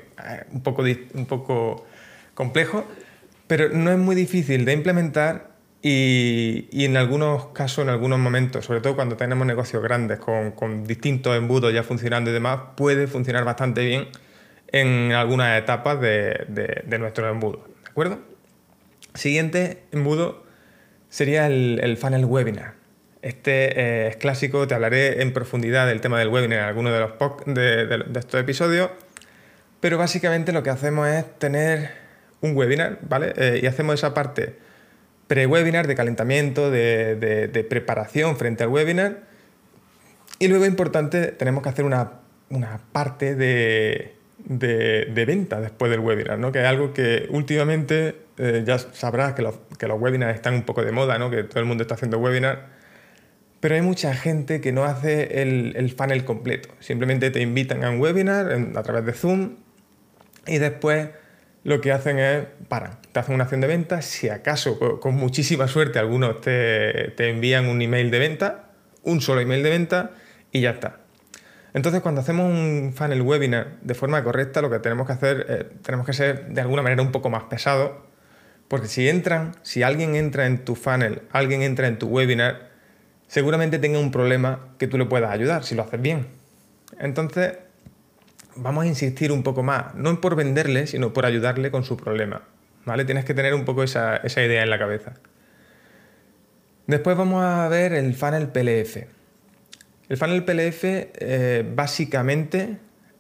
un, 0.51 0.63
poco, 0.63 0.83
un 0.83 1.27
poco 1.27 1.87
complejo, 2.35 2.89
pero 3.47 3.69
no 3.69 3.93
es 3.93 3.99
muy 3.99 4.17
difícil 4.17 4.65
de 4.65 4.73
implementar 4.73 5.51
y, 5.83 6.85
en 6.85 6.97
algunos 6.97 7.47
casos, 7.49 7.85
en 7.85 7.89
algunos 7.89 8.19
momentos, 8.19 8.67
sobre 8.67 8.81
todo 8.81 8.95
cuando 8.97 9.17
tenemos 9.17 9.47
negocios 9.47 9.83
grandes 9.83 10.19
con, 10.19 10.85
distintos 10.85 11.37
embudos 11.37 11.73
ya 11.73 11.83
funcionando 11.83 12.31
y 12.31 12.33
demás, 12.33 12.61
puede 12.77 13.07
funcionar 13.07 13.45
bastante 13.45 13.85
bien 13.85 14.09
en 14.73 15.13
algunas 15.13 15.59
etapas 15.59 16.01
de, 16.01 16.45
de, 16.85 16.99
nuestro 16.99 17.29
embudo. 17.29 17.65
¿De 17.85 17.91
acuerdo? 17.91 18.21
Siguiente 19.15 19.83
embudo 19.93 20.45
sería 21.09 21.47
el, 21.47 21.97
funnel 21.97 22.25
webinar. 22.25 22.75
Este 23.23 23.81
eh, 23.81 24.09
es 24.09 24.17
clásico, 24.17 24.67
te 24.67 24.75
hablaré 24.75 25.23
en 25.23 25.33
profundidad 25.33 25.87
del 25.87 26.01
tema 26.01 26.19
del 26.19 26.29
webinar 26.29 26.61
en 26.61 26.65
alguno 26.65 26.91
de, 26.91 27.01
los 27.01 27.13
de, 27.47 28.19
estos 28.19 28.41
episodios, 28.41 28.91
pero 29.81 29.99
básicamente 29.99 30.53
lo 30.53 30.63
que 30.63 30.71
hacemos 30.71 31.07
es 31.09 31.39
tener 31.39 31.91
un 32.41 32.57
webinar, 32.57 32.99
¿vale? 33.03 33.35
Eh, 33.37 33.61
y 33.63 33.67
hacemos 33.67 33.97
esa 33.97 34.15
parte 34.15 34.57
pre-webinar, 35.31 35.87
de 35.87 35.95
calentamiento, 35.95 36.73
de, 36.73 37.67
preparación 37.71 38.37
frente 38.37 38.65
al 38.65 38.71
webinar. 38.71 39.21
Y 40.41 40.49
luego, 40.49 40.67
importante, 40.67 41.29
tenemos 41.29 41.63
que 41.63 41.69
hacer 41.69 41.85
una, 41.85 42.21
parte 42.91 43.37
de, 43.37 44.17
venta 44.59 45.61
después 45.61 45.91
del 45.91 46.01
webinar, 46.01 46.39
¿no? 46.39 46.53
que 46.53 46.61
es 46.61 46.67
algo 46.67 46.93
que 46.93 47.27
últimamente 47.31 48.17
eh, 48.39 48.63
ya 48.67 48.79
sabrás 48.79 49.35
que 49.35 49.43
los, 49.43 49.55
que 49.79 49.87
los, 49.87 50.01
webinars 50.01 50.35
están 50.35 50.55
un 50.55 50.63
poco 50.63 50.85
de 50.85 50.93
moda, 50.93 51.19
¿no? 51.19 51.31
que 51.31 51.45
todo 51.45 51.61
el 51.61 51.67
mundo 51.67 51.83
está 51.83 51.95
haciendo 51.95 52.19
webinar, 52.19 52.69
pero 53.61 53.75
hay 53.75 53.83
mucha 53.83 54.15
gente 54.15 54.61
que 54.61 54.73
no 54.73 54.85
hace 54.85 55.43
el, 55.43 55.75
el 55.77 55.91
funnel 55.91 56.25
completo. 56.25 56.71
Simplemente 56.81 57.31
te 57.31 57.41
invitan 57.41 57.85
a 57.85 57.91
un 57.91 58.01
webinar 58.01 58.51
a 58.75 58.83
través 58.83 59.05
de 59.05 59.13
Zoom 59.13 59.57
y 60.47 60.59
después 60.59 61.11
lo 61.63 61.81
que 61.81 61.93
hacen 61.93 62.19
es, 62.19 62.47
paran, 62.69 62.99
te 63.13 63.21
hacen 63.21 63.35
una 63.35 63.45
acción 63.45 63.61
de 63.61 63.67
venta, 63.67 64.01
si 64.03 64.29
acaso 64.29 65.01
con 65.01 65.15
muchísima 65.15 65.69
suerte 65.69 65.99
algunos 65.99 66.41
te, 66.41 67.29
envían 67.29 67.67
un 67.69 67.83
email 67.83 68.11
de 68.11 68.19
venta, 68.19 68.71
un 69.03 69.21
solo 69.21 69.41
email 69.41 69.63
de 69.63 69.71
venta 69.71 70.11
y 70.53 70.63
ya 70.63 70.71
está. 70.71 71.00
Entonces 71.73 72.01
cuando 72.01 72.21
hacemos 72.21 72.47
un 72.47 72.93
funnel 72.95 73.23
webinar 73.23 73.77
de 73.83 73.95
forma 73.95 74.23
correcta, 74.25 74.61
lo 74.61 74.71
que 74.71 74.79
tenemos 74.79 75.07
que 75.07 75.13
hacer, 75.13 75.47
eh, 75.49 75.67
tenemos 75.83 76.07
que 76.07 76.13
ser 76.13 76.49
de 76.49 76.61
alguna 76.61 76.83
manera 76.83 77.03
un 77.03 77.13
poco 77.13 77.31
más 77.31 77.45
pesado, 77.45 78.07
porque 78.69 78.89
si 78.89 79.09
entran, 79.09 79.57
si 79.63 79.83
alguien 79.83 80.15
entra 80.15 80.47
en 80.47 80.65
tu 80.65 80.75
funnel, 80.75 81.23
alguien 81.31 81.63
entra 81.63 81.87
en 81.87 81.99
tu 81.99 82.09
webinar, 82.09 82.71
seguramente 83.29 83.79
tenga 83.79 83.99
un 83.99 84.11
problema 84.11 84.61
que 84.79 84.87
tú 84.87 84.99
le 84.99 85.07
puedas 85.07 85.31
ayudar 85.31 85.65
si 85.65 85.75
lo 85.75 85.83
haces 85.83 86.01
bien. 86.01 86.27
Entonces, 86.99 87.59
vamos 88.57 88.85
a 88.85 88.87
insistir 88.87 89.33
un 89.33 89.43
poco 89.43 89.63
más, 89.63 89.95
no 89.95 90.21
por 90.21 90.37
venderle, 90.37 90.87
sino 90.87 91.13
por 91.13 91.27
ayudarle 91.27 91.71
con 91.71 91.85
su 91.85 91.97
problema. 91.97 92.43
¿vale? 92.85 93.05
Tienes 93.05 93.25
que 93.25 93.35
tener 93.35 93.55
un 93.55 93.65
poco 93.65 93.83
esa, 93.83 94.21
idea 94.25 94.63
en 94.63 94.71
la 94.71 94.79
cabeza. 94.79 95.15
Después 96.87 97.17
vamos 97.17 97.45
a 97.45 97.69
ver 97.69 97.93
el 97.93 98.15
funnel 98.15 98.49
PLF. 98.49 99.05
El 100.11 100.17
funnel 100.17 100.45
PLF 100.45 100.83
eh, 100.83 101.65
básicamente 101.73 102.79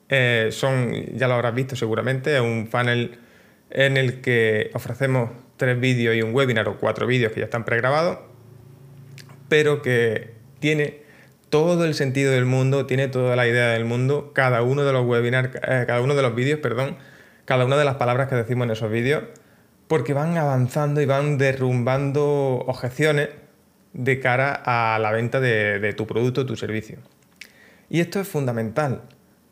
eh, 0.09 0.49
son, 0.51 0.93
ya 1.15 1.29
lo 1.29 1.35
habrás 1.35 1.55
visto 1.55 1.77
seguramente, 1.77 2.35
es 2.35 2.41
un 2.41 2.67
funnel 2.67 3.17
en 3.71 3.97
el 3.97 4.21
que 4.21 4.73
ofrecemos 4.75 5.31
tres 5.57 5.79
vídeos 5.79 6.17
y 6.17 6.23
un 6.23 6.35
webinar 6.35 6.69
o 6.69 6.79
cuatro 6.79 7.07
vídeos 7.07 7.31
que 7.31 7.39
ya 7.39 7.45
están 7.45 7.65
pregrabados, 7.65 8.19
pero 9.49 9.83
que 9.83 10.33
tiene 10.59 11.03
todo 11.49 11.85
el 11.85 11.95
sentido 11.95 12.33
del 12.33 12.45
mundo, 12.45 12.87
tiene 12.87 13.07
toda 13.07 13.37
la 13.37 13.47
idea 13.47 13.69
del 13.69 13.85
mundo, 13.85 14.33
cada 14.35 14.63
uno 14.63 14.83
de 14.83 14.93
los 14.93 15.07
webinars, 15.07 15.55
eh, 15.55 15.85
cada 15.87 16.01
uno 16.01 16.17
de 16.17 16.23
los 16.23 16.35
vídeos, 16.35 16.59
perdón, 16.59 16.97
cada 17.45 17.67
una 17.67 17.77
de 17.77 17.85
las 17.85 17.95
palabras 17.95 18.29
que 18.29 18.35
decimos 18.35 18.65
en 18.65 18.73
esos 18.73 18.91
vídeos, 18.91 19.23
porque 19.87 20.13
van 20.13 20.37
avanzando 20.37 21.01
y 21.01 21.07
van 21.07 21.39
derrumbando 21.39 22.65
objeciones 22.67 23.29
de 23.93 24.21
cara 24.21 24.63
a 24.65 24.99
la 24.99 25.13
venta 25.13 25.41
de, 25.41 25.93
tu 25.97 26.07
producto 26.07 26.43
o 26.43 26.47
tu 26.47 26.57
servicio. 26.57 26.99
Y 27.89 28.01
esto 28.01 28.21
es 28.21 28.29
fundamental. 28.29 29.03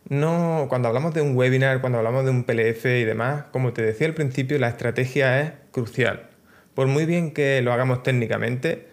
No, 0.09 0.67
cuando 0.69 0.89
hablamos 0.89 1.13
de 1.13 1.21
un 1.21 1.37
webinar, 1.37 1.81
cuando 1.81 1.99
hablamos 1.99 2.25
de 2.25 2.31
un 2.31 2.45
PLF 2.45 2.85
y 2.87 3.05
demás, 3.05 3.45
como 3.51 3.73
te 3.73 3.83
decía 3.83 4.07
al 4.07 4.15
principio, 4.15 4.59
la 4.59 4.69
estrategia 4.69 5.41
es 5.41 5.53
crucial. 5.71 6.29
Por 6.75 6.87
muy 6.87 7.05
bien 7.05 7.33
que 7.33 7.61
lo 7.61 7.73
hagamos 7.73 8.03
técnicamente, 8.03 8.87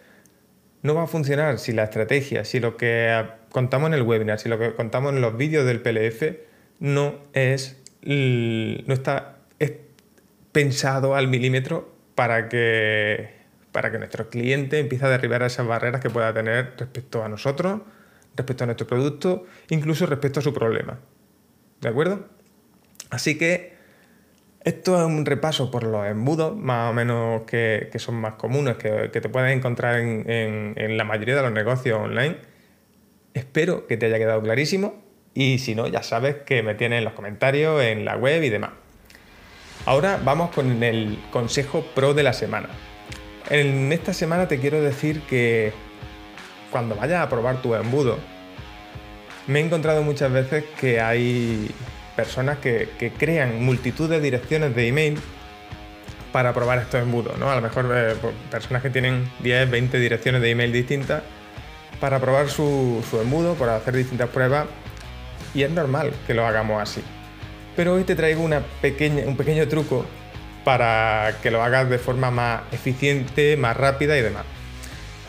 no 0.82 0.94
va 0.94 1.04
a 1.04 1.06
funcionar 1.06 1.58
si 1.58 1.72
la 1.72 1.84
estrategia, 1.84 2.44
si 2.44 2.60
lo 2.60 2.76
que 2.76 3.24
contamos 3.50 3.88
en 3.88 3.94
el 3.94 4.02
webinar, 4.02 4.38
si 4.38 4.48
lo 4.48 4.58
que 4.58 4.74
contamos 4.74 5.12
en 5.12 5.20
los 5.20 5.36
vídeos 5.36 5.64
del 5.64 5.80
PLF 5.80 6.22
no 6.80 7.14
es 7.32 7.80
no 8.02 8.94
está 8.94 9.38
pensado 10.52 11.14
al 11.16 11.28
milímetro 11.28 11.92
para 12.14 12.48
que 12.48 13.35
para 13.76 13.92
que 13.92 13.98
nuestro 13.98 14.30
cliente 14.30 14.78
empiece 14.78 15.04
a 15.04 15.10
derribar 15.10 15.42
esas 15.42 15.66
barreras 15.66 16.00
que 16.00 16.08
pueda 16.08 16.32
tener 16.32 16.72
respecto 16.78 17.22
a 17.22 17.28
nosotros, 17.28 17.82
respecto 18.34 18.64
a 18.64 18.66
nuestro 18.68 18.86
producto, 18.86 19.44
incluso 19.68 20.06
respecto 20.06 20.40
a 20.40 20.42
su 20.42 20.54
problema. 20.54 20.98
¿De 21.82 21.90
acuerdo? 21.90 22.26
Así 23.10 23.36
que 23.36 23.74
esto 24.64 24.98
es 24.98 25.04
un 25.04 25.26
repaso 25.26 25.70
por 25.70 25.82
los 25.82 26.06
embudos, 26.06 26.56
más 26.56 26.90
o 26.90 26.94
menos 26.94 27.42
que, 27.42 27.90
son 27.96 28.14
más 28.14 28.36
comunes, 28.36 28.78
que, 28.78 29.10
te 29.10 29.28
puedes 29.28 29.54
encontrar 29.54 30.00
en, 30.00 30.96
la 30.96 31.04
mayoría 31.04 31.36
de 31.36 31.42
los 31.42 31.52
negocios 31.52 32.00
online. 32.00 32.36
Espero 33.34 33.86
que 33.86 33.98
te 33.98 34.06
haya 34.06 34.16
quedado 34.16 34.40
clarísimo 34.40 35.04
y 35.34 35.58
si 35.58 35.74
no, 35.74 35.86
ya 35.86 36.02
sabes 36.02 36.36
que 36.46 36.62
me 36.62 36.76
tienes 36.76 37.00
en 37.00 37.04
los 37.04 37.12
comentarios, 37.12 37.82
en 37.82 38.06
la 38.06 38.16
web 38.16 38.42
y 38.42 38.48
demás. 38.48 38.70
Ahora 39.84 40.18
vamos 40.24 40.50
con 40.52 40.82
el 40.82 41.18
consejo 41.30 41.84
pro 41.94 42.14
de 42.14 42.22
la 42.22 42.32
semana. 42.32 42.70
En 43.48 43.92
esta 43.92 44.12
semana 44.12 44.48
te 44.48 44.58
quiero 44.58 44.80
decir 44.80 45.22
que 45.22 45.72
cuando 46.72 46.96
vayas 46.96 47.22
a 47.22 47.28
probar 47.28 47.62
tu 47.62 47.74
embudo, 47.76 48.18
me 49.46 49.60
he 49.60 49.64
encontrado 49.64 50.02
muchas 50.02 50.32
veces 50.32 50.64
que 50.80 51.00
hay 51.00 51.70
personas 52.16 52.58
que, 52.58 52.88
crean 53.16 53.64
multitud 53.64 54.10
de 54.10 54.20
direcciones 54.20 54.74
de 54.74 54.88
email 54.88 55.18
para 56.32 56.52
probar 56.52 56.78
estos 56.78 57.00
embudos, 57.00 57.38
¿no? 57.38 57.48
A 57.48 57.54
lo 57.54 57.62
mejor 57.62 57.88
eh, 57.94 58.14
personas 58.50 58.82
que 58.82 58.90
tienen 58.90 59.30
10, 59.40 59.70
20 59.70 59.98
direcciones 60.00 60.42
de 60.42 60.50
email 60.50 60.72
distintas 60.72 61.22
para 62.00 62.18
probar 62.18 62.48
su, 62.48 63.00
embudo, 63.22 63.54
para 63.54 63.76
hacer 63.76 63.94
distintas 63.94 64.28
pruebas 64.30 64.66
y 65.54 65.62
es 65.62 65.70
normal 65.70 66.12
que 66.26 66.34
lo 66.34 66.44
hagamos 66.44 66.82
así. 66.82 67.00
Pero 67.76 67.94
hoy 67.94 68.02
te 68.02 68.16
traigo 68.16 68.42
un 68.42 68.56
pequeño 68.80 69.68
truco 69.68 70.04
para 70.66 71.38
que 71.44 71.52
lo 71.52 71.62
hagas 71.62 71.88
de 71.88 71.96
forma 71.96 72.32
más 72.32 72.62
eficiente, 72.72 73.56
más 73.56 73.76
rápida 73.76 74.18
y 74.18 74.20
demás. 74.20 74.42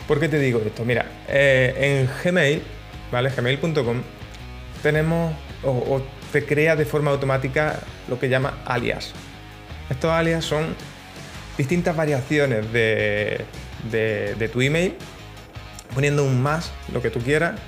¿Por 0.08 0.18
qué 0.18 0.28
te 0.28 0.40
digo 0.40 0.60
esto? 0.66 0.84
Mira, 0.84 1.06
eh, 1.28 1.76
en 1.78 2.10
Gmail, 2.24 2.60
¿vale? 3.12 3.30
Gmail.com 3.30 4.02
tenemos, 4.82 5.32
te 6.32 6.44
crea 6.44 6.74
de 6.74 6.84
forma 6.84 7.12
automática 7.12 7.78
lo 8.08 8.18
que 8.18 8.28
llama 8.28 8.58
alias. 8.64 9.12
Estos 9.88 10.10
alias 10.10 10.44
son 10.44 10.74
distintas 11.56 11.94
variaciones 11.94 12.72
de, 12.72 13.44
tu 14.52 14.60
email, 14.60 14.96
poniendo 15.94 16.24
un 16.24 16.42
más, 16.42 16.72
lo 16.92 17.00
que 17.00 17.10
tú 17.10 17.20
quieras, 17.20 17.60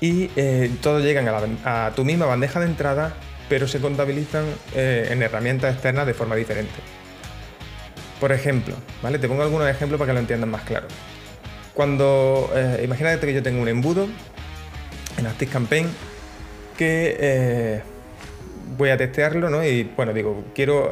y 0.00 0.30
eh, 0.34 0.70
todos 0.80 1.02
llegan 1.02 1.28
a, 1.66 1.92
tu 1.94 2.06
misma 2.06 2.24
bandeja 2.24 2.58
de 2.58 2.66
entrada, 2.66 3.12
pero 3.48 3.68
se 3.68 3.80
contabilizan 3.80 4.44
eh, 4.74 5.08
en 5.10 5.22
herramientas 5.22 5.74
externas 5.74 6.06
de 6.06 6.14
forma 6.14 6.36
diferente. 6.36 6.74
Por 8.20 8.32
ejemplo, 8.32 8.74
¿vale? 9.02 9.18
Te 9.18 9.28
pongo 9.28 9.42
algunos 9.42 9.68
ejemplos 9.68 9.98
para 9.98 10.10
que 10.10 10.14
lo 10.14 10.20
entiendan 10.20 10.50
más 10.50 10.62
claro. 10.62 10.86
Cuando, 11.74 12.50
eh, 12.54 12.82
imagínate 12.84 13.26
que 13.26 13.34
yo 13.34 13.42
tengo 13.42 13.60
un 13.60 13.68
embudo 13.68 14.08
en 15.18 15.26
ActiveCampaign 15.26 15.88
que 16.78 17.16
eh, 17.18 17.82
voy 18.78 18.90
a 18.90 18.96
testearlo, 18.96 19.50
¿no? 19.50 19.64
Y 19.64 19.84
bueno, 19.96 20.12
digo, 20.12 20.44
quiero 20.54 20.90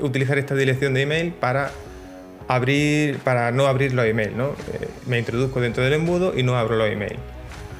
utilizar 0.00 0.38
esta 0.38 0.54
dirección 0.54 0.94
de 0.94 1.02
email 1.02 1.32
para 1.32 1.70
abrir, 2.48 3.18
para 3.18 3.50
no 3.52 3.66
abrir 3.66 3.92
los 3.92 4.06
emails, 4.06 4.34
¿no? 4.34 4.54
Me 5.06 5.18
introduzco 5.18 5.60
dentro 5.60 5.84
del 5.84 5.92
embudo 5.92 6.32
y 6.36 6.42
no 6.42 6.56
abro 6.56 6.76
los 6.76 6.88
emails. 6.88 7.33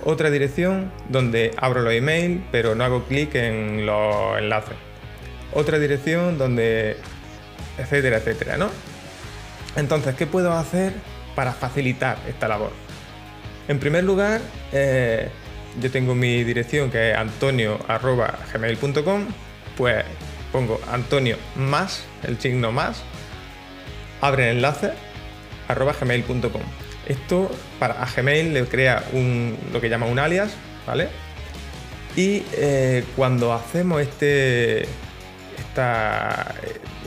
Otra 0.05 0.31
dirección 0.31 0.93
donde 1.09 1.53
abro 1.57 1.81
los 1.81 1.95
emails, 1.95 2.43
pero 2.53 2.75
no 2.75 2.85
hago 2.85 3.05
clic 3.05 3.35
en 3.35 3.87
los 3.87 4.39
enlaces. 4.39 4.75
Otra 5.53 5.79
dirección 5.79 6.37
donde, 6.37 6.99
etcétera, 7.79 8.19
etcétera, 8.19 8.59
¿no? 8.59 8.69
Entonces, 9.77 10.15
¿qué 10.15 10.27
puedo 10.27 10.53
hacer 10.53 10.93
para 11.35 11.53
facilitar 11.53 12.19
esta 12.29 12.49
labor? 12.49 12.73
En 13.67 13.79
primer 13.79 14.05
lugar, 14.05 14.43
eh, 14.73 15.31
yo 15.81 15.91
tengo 15.91 16.15
mi 16.15 16.45
dirección 16.45 16.91
que 16.91 17.13
es 17.13 17.17
antonio.gmail.com, 17.17 19.27
pues 19.77 20.05
pongo 20.53 20.79
Antonio 20.93 21.39
más, 21.57 22.05
el 22.25 22.39
signo 22.39 22.73
más, 22.73 23.03
abre 24.21 24.51
el 24.51 24.59
enlace, 24.59 24.93
arroba 25.67 25.95
gmail.com. 25.99 26.84
Esto 27.07 27.51
para 27.79 28.03
a 28.03 28.07
Gmail 28.07 28.55
le 28.55 28.65
crea 28.65 29.05
un, 29.13 29.57
lo 29.73 29.81
que 29.81 29.89
llama 29.89 30.07
un 30.07 30.19
alias, 30.19 30.55
¿vale? 30.87 31.09
Y 32.17 32.45
eh, 32.53 33.05
cuando 33.17 33.53
hacemos 33.53 34.01
este, 34.01 34.83
eh, 34.83 34.87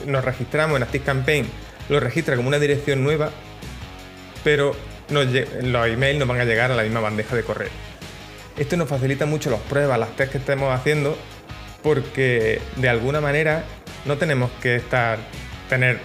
nos 0.05 0.23
registramos 0.23 0.81
en 0.81 0.99
Campaign, 0.99 1.47
lo 1.89 1.99
registra 1.99 2.35
como 2.35 2.49
una 2.49 2.59
dirección 2.59 3.03
nueva, 3.03 3.31
pero 4.43 4.75
los 5.09 5.87
emails 5.87 6.19
nos 6.19 6.27
van 6.27 6.41
a 6.41 6.45
llegar 6.45 6.71
a 6.71 6.75
la 6.75 6.83
misma 6.83 6.99
bandeja 6.99 7.35
de 7.35 7.43
correo. 7.43 7.69
Esto 8.57 8.75
nos 8.75 8.89
facilita 8.89 9.25
mucho 9.25 9.49
las 9.49 9.61
pruebas, 9.61 9.97
las 9.99 10.15
tests 10.15 10.31
que 10.33 10.37
estemos 10.39 10.73
haciendo, 10.73 11.17
porque 11.83 12.59
de 12.75 12.89
alguna 12.89 13.21
manera 13.21 13.63
no 14.05 14.17
tenemos 14.17 14.51
que 14.61 14.75
estar 14.75 15.19
tener 15.69 15.99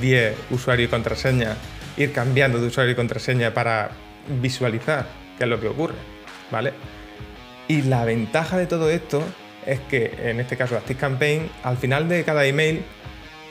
10 0.00 0.34
usuarios 0.50 0.88
y 0.88 0.90
contraseña, 0.90 1.56
ir 1.96 2.12
cambiando 2.12 2.60
de 2.60 2.66
usuario 2.66 2.92
y 2.92 2.96
contraseña 2.96 3.52
para 3.54 3.90
visualizar 4.40 5.06
qué 5.38 5.44
es 5.44 5.50
lo 5.50 5.60
que 5.60 5.68
ocurre, 5.68 5.94
¿vale? 6.50 6.72
Y 7.68 7.82
la 7.82 8.04
ventaja 8.04 8.56
de 8.56 8.66
todo 8.66 8.90
esto 8.90 9.22
es 9.66 9.80
que, 9.80 10.14
en 10.22 10.40
este 10.40 10.56
caso, 10.56 10.78
Campaign, 10.98 11.50
al 11.62 11.76
final 11.76 12.08
de 12.08 12.24
cada 12.24 12.44
email 12.44 12.84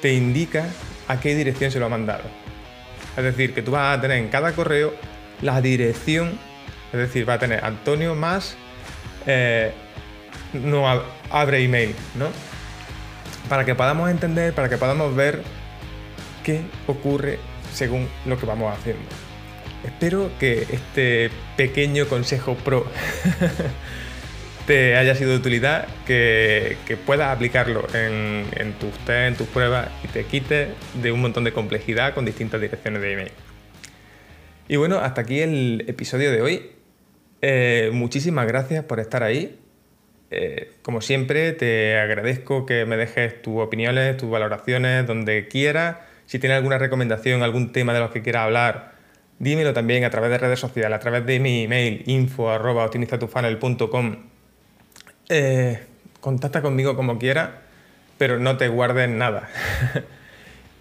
te 0.02 0.14
indica 0.14 0.66
a 1.08 1.20
qué 1.20 1.36
dirección 1.36 1.72
se 1.72 1.80
lo 1.80 1.88
ha 1.88 1.90
mandado. 1.90 2.24
Es 3.18 3.24
decir, 3.24 3.54
que 3.54 3.62
tú 3.62 3.72
vas 3.72 3.98
a 3.98 4.02
tener 4.02 4.18
en 4.18 4.30
cada 4.30 4.54
correo 4.54 4.94
la 5.42 5.62
dirección, 5.62 6.38
es 6.92 7.00
decir, 7.00 7.28
va 7.28 7.36
a 7.36 7.40
tener 7.40 7.64
Antonio 7.64 8.16
más 8.16 8.56
eh, 9.26 9.72
no 10.54 10.86
abre 11.32 11.64
email, 11.64 11.96
¿no? 12.16 12.28
Para 13.50 13.66
que 13.66 13.76
podamos 13.76 14.10
entender, 14.10 14.54
para 14.54 14.70
que 14.70 14.78
podamos 14.78 15.16
ver 15.16 15.42
qué 16.44 16.62
ocurre 16.88 17.40
según 17.74 18.08
lo 18.26 18.38
que 18.38 18.46
vamos 18.46 18.74
haciendo. 18.78 19.04
Espero 19.84 20.32
que 20.40 20.66
este 20.72 21.30
pequeño 21.58 22.08
consejo 22.08 22.56
pro 22.56 22.86
te 24.68 24.96
haya 24.96 25.14
sido 25.16 25.32
de 25.32 25.38
utilidad, 25.38 25.88
que, 26.06 26.78
puedas 27.06 27.36
aplicarlo 27.36 27.86
en, 27.94 28.74
tus 28.80 28.92
test, 29.00 29.10
en 29.10 29.36
tus 29.36 29.48
pruebas 29.48 29.90
y 30.04 30.08
te 30.08 30.24
quite 30.24 30.70
de 31.02 31.12
un 31.12 31.22
montón 31.22 31.44
de 31.44 31.52
complejidad 31.52 32.14
con 32.14 32.24
distintas 32.24 32.62
direcciones 32.62 33.02
de 33.02 33.14
email. 33.14 33.32
Y 34.70 34.78
bueno, 34.78 35.00
hasta 35.00 35.22
aquí 35.22 35.42
el 35.42 35.84
episodio 35.88 36.32
de 36.32 36.42
hoy. 36.42 36.72
Eh, 37.42 37.90
muchísimas 37.92 38.48
gracias 38.48 38.86
por 38.86 39.02
estar 39.02 39.22
ahí. 39.22 39.60
Eh, 40.32 40.72
como 40.82 41.02
siempre, 41.02 41.52
te 41.52 42.00
agradezco 42.00 42.66
que 42.66 42.86
me 42.86 42.96
dejes 42.96 43.42
tus 43.42 43.60
opiniones, 43.60 44.16
tus 44.16 44.30
valoraciones, 44.30 45.06
donde 45.06 45.50
quieras. 45.50 45.98
Si 46.26 46.40
tienes 46.40 46.58
alguna 46.58 46.78
recomendación, 46.78 47.44
algún 47.44 47.72
tema 47.72 47.94
de 47.94 48.00
los 48.00 48.12
que 48.12 48.22
quieras 48.22 48.44
hablar, 48.44 48.94
dímelo 49.40 49.74
también 49.74 50.04
a 50.04 50.10
través 50.10 50.30
de 50.30 50.38
redes 50.38 50.60
sociales, 50.60 50.96
a 50.96 51.00
través 51.00 51.26
de 51.26 51.40
mi 51.40 51.64
email 51.64 52.04
info.optimizatufunnel.com 52.06 54.16
eh, 55.30 55.80
contacta 56.20 56.62
conmigo 56.62 56.96
como 56.96 57.18
quieras, 57.18 57.50
pero 58.18 58.40
no 58.40 58.58
te 58.58 58.68
guardes 58.68 59.10
nada. 59.10 59.50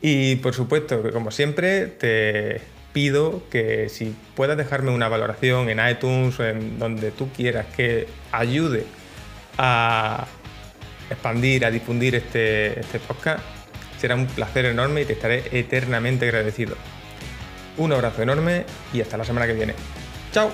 y 0.02 0.36
por 0.36 0.54
supuesto 0.54 1.02
como 1.12 1.30
siempre 1.30 1.86
te 1.86 2.60
pido 2.92 3.42
que 3.50 3.88
si 3.88 4.14
puedas 4.34 4.56
dejarme 4.56 4.90
una 4.90 5.08
valoración 5.08 5.68
en 5.68 5.80
iTunes 5.88 6.38
o 6.38 6.46
en 6.46 6.78
donde 6.78 7.10
tú 7.10 7.28
quieras 7.30 7.66
que 7.74 8.06
ayude 8.30 8.84
a 9.58 10.26
expandir, 11.10 11.64
a 11.64 11.70
difundir 11.70 12.14
este, 12.14 12.80
este 12.80 12.98
podcast, 12.98 13.42
será 14.02 14.16
un 14.16 14.26
placer 14.26 14.64
enorme 14.64 15.02
y 15.02 15.04
te 15.04 15.12
estaré 15.12 15.44
eternamente 15.52 16.24
agradecido. 16.24 16.74
Un 17.76 17.92
abrazo 17.92 18.20
enorme 18.20 18.64
y 18.92 19.00
hasta 19.00 19.16
la 19.16 19.24
semana 19.24 19.46
que 19.46 19.52
viene. 19.52 19.74
¡Chao! 20.32 20.50